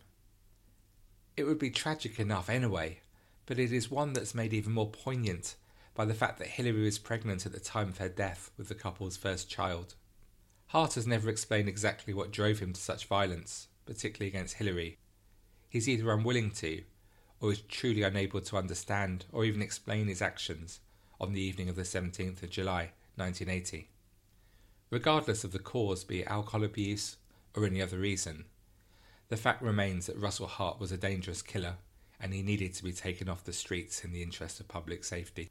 It 1.35 1.43
would 1.43 1.59
be 1.59 1.69
tragic 1.69 2.17
enough 2.17 2.49
anyway, 2.49 3.01
but 3.45 3.59
it 3.59 3.73
is 3.73 3.91
one 3.91 4.13
that's 4.13 4.33
made 4.33 4.53
even 4.53 4.71
more 4.71 4.89
poignant 4.89 5.55
by 5.95 6.05
the 6.05 6.13
fact 6.13 6.39
that 6.39 6.47
Hilary 6.47 6.83
was 6.83 6.97
pregnant 6.97 7.45
at 7.45 7.51
the 7.51 7.59
time 7.59 7.89
of 7.89 7.97
her 7.97 8.07
death 8.07 8.51
with 8.57 8.69
the 8.69 8.73
couple's 8.73 9.17
first 9.17 9.49
child. 9.49 9.95
Hart 10.67 10.93
has 10.93 11.05
never 11.05 11.29
explained 11.29 11.67
exactly 11.67 12.13
what 12.13 12.31
drove 12.31 12.59
him 12.59 12.71
to 12.71 12.79
such 12.79 13.05
violence, 13.05 13.67
particularly 13.85 14.29
against 14.29 14.55
Hilary. 14.55 14.97
He's 15.67 15.89
either 15.89 16.09
unwilling 16.09 16.51
to, 16.51 16.83
or 17.41 17.51
is 17.51 17.62
truly 17.63 18.04
unable 18.04 18.39
to 18.39 18.56
understand 18.56 19.25
or 19.32 19.43
even 19.43 19.62
explain 19.62 20.08
his 20.08 20.21
actions 20.21 20.80
on 21.19 21.34
the 21.34 21.41
evening 21.41 21.67
of 21.67 21.75
the 21.75 21.82
17th 21.82 22.43
of 22.43 22.49
July 22.49 22.91
1980. 23.15 23.89
Regardless 24.89 25.43
of 25.43 25.51
the 25.51 25.60
cause, 25.60 26.04
be 26.04 26.21
it 26.21 26.27
alcohol 26.27 26.63
abuse 26.63 27.17
or 27.56 27.65
any 27.65 27.82
other 27.82 27.97
reason, 27.97 28.45
the 29.30 29.38
fact 29.38 29.62
remains 29.62 30.06
that 30.06 30.17
Russell 30.17 30.47
Hart 30.47 30.80
was 30.80 30.91
a 30.91 30.97
dangerous 30.97 31.41
killer 31.41 31.75
and 32.19 32.34
he 32.34 32.41
needed 32.41 32.73
to 32.75 32.84
be 32.84 32.91
taken 32.93 33.27
off 33.27 33.43
the 33.43 33.54
streets 33.54 34.04
in 34.04 34.12
the 34.12 34.21
interest 34.21 34.60
of 34.60 34.67
public 34.67 35.04
safety. 35.04 35.49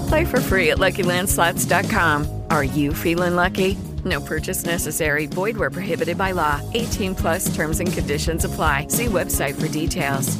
Play 0.09 0.25
for 0.25 0.40
free 0.40 0.71
at 0.71 0.79
LuckyLandSlots.com. 0.79 2.42
Are 2.51 2.64
you 2.64 2.92
feeling 2.92 3.37
lucky? 3.37 3.79
No 4.05 4.21
purchase 4.21 4.64
necessary. 4.64 5.27
Void 5.27 5.57
where 5.57 5.71
prohibited 5.71 6.19
by 6.19 6.33
law. 6.33 6.61
18 6.75 7.14
plus 7.14 7.55
terms 7.55 7.81
and 7.81 7.92
conditions 7.92 8.45
apply. 8.45 8.88
See 8.88 9.07
website 9.07 9.61
for 9.61 9.69
details. 9.69 10.37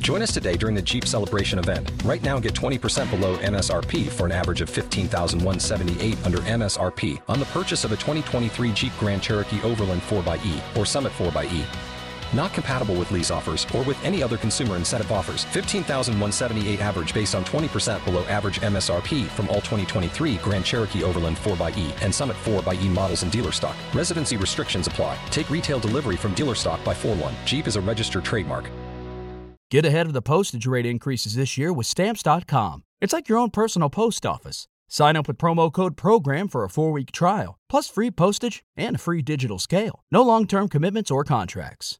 Join 0.00 0.22
us 0.22 0.32
today 0.32 0.56
during 0.56 0.74
the 0.74 0.82
Jeep 0.82 1.06
Celebration 1.06 1.60
event. 1.60 1.92
Right 2.04 2.20
now, 2.24 2.40
get 2.40 2.54
20% 2.54 3.10
below 3.10 3.36
MSRP 3.36 4.08
for 4.08 4.26
an 4.26 4.32
average 4.32 4.60
of 4.60 4.68
15178 4.68 6.26
under 6.26 6.38
MSRP 6.38 7.20
on 7.28 7.38
the 7.38 7.46
purchase 7.46 7.84
of 7.84 7.92
a 7.92 7.96
2023 7.96 8.72
Jeep 8.72 8.92
Grand 8.98 9.22
Cherokee 9.22 9.62
Overland 9.62 10.02
4xE 10.02 10.76
or 10.76 10.84
Summit 10.84 11.12
4xE. 11.12 11.89
Not 12.32 12.52
compatible 12.52 12.94
with 12.94 13.10
lease 13.10 13.30
offers 13.30 13.66
or 13.74 13.82
with 13.82 14.02
any 14.04 14.22
other 14.22 14.36
consumer 14.36 14.76
incentive 14.76 15.12
offers. 15.12 15.44
15,178 15.44 16.80
average 16.80 17.14
based 17.14 17.34
on 17.34 17.44
20% 17.44 18.04
below 18.04 18.24
average 18.24 18.60
MSRP 18.60 19.26
from 19.28 19.48
all 19.48 19.62
2023 19.62 20.36
Grand 20.36 20.64
Cherokee 20.64 21.04
Overland 21.04 21.36
4xE 21.36 21.92
and 22.02 22.14
Summit 22.14 22.36
4xE 22.44 22.88
models 22.88 23.22
in 23.22 23.30
dealer 23.30 23.52
stock. 23.52 23.76
Residency 23.94 24.36
restrictions 24.36 24.86
apply. 24.86 25.18
Take 25.30 25.50
retail 25.50 25.78
delivery 25.78 26.16
from 26.16 26.34
dealer 26.34 26.54
stock 26.54 26.82
by 26.84 26.94
4 26.94 27.14
1. 27.16 27.34
Jeep 27.44 27.66
is 27.66 27.76
a 27.76 27.80
registered 27.80 28.24
trademark. 28.24 28.70
Get 29.70 29.84
ahead 29.84 30.06
of 30.06 30.12
the 30.12 30.22
postage 30.22 30.66
rate 30.66 30.84
increases 30.84 31.36
this 31.36 31.56
year 31.56 31.72
with 31.72 31.86
Stamps.com. 31.86 32.82
It's 33.00 33.12
like 33.12 33.28
your 33.28 33.38
own 33.38 33.50
personal 33.50 33.88
post 33.88 34.26
office. 34.26 34.66
Sign 34.88 35.14
up 35.14 35.28
with 35.28 35.38
promo 35.38 35.72
code 35.72 35.96
PROGRAM 35.96 36.48
for 36.48 36.64
a 36.64 36.68
four 36.68 36.90
week 36.90 37.12
trial, 37.12 37.56
plus 37.68 37.88
free 37.88 38.10
postage 38.10 38.64
and 38.76 38.96
a 38.96 38.98
free 38.98 39.22
digital 39.22 39.60
scale. 39.60 40.02
No 40.10 40.22
long 40.22 40.48
term 40.48 40.68
commitments 40.68 41.12
or 41.12 41.22
contracts. 41.22 41.99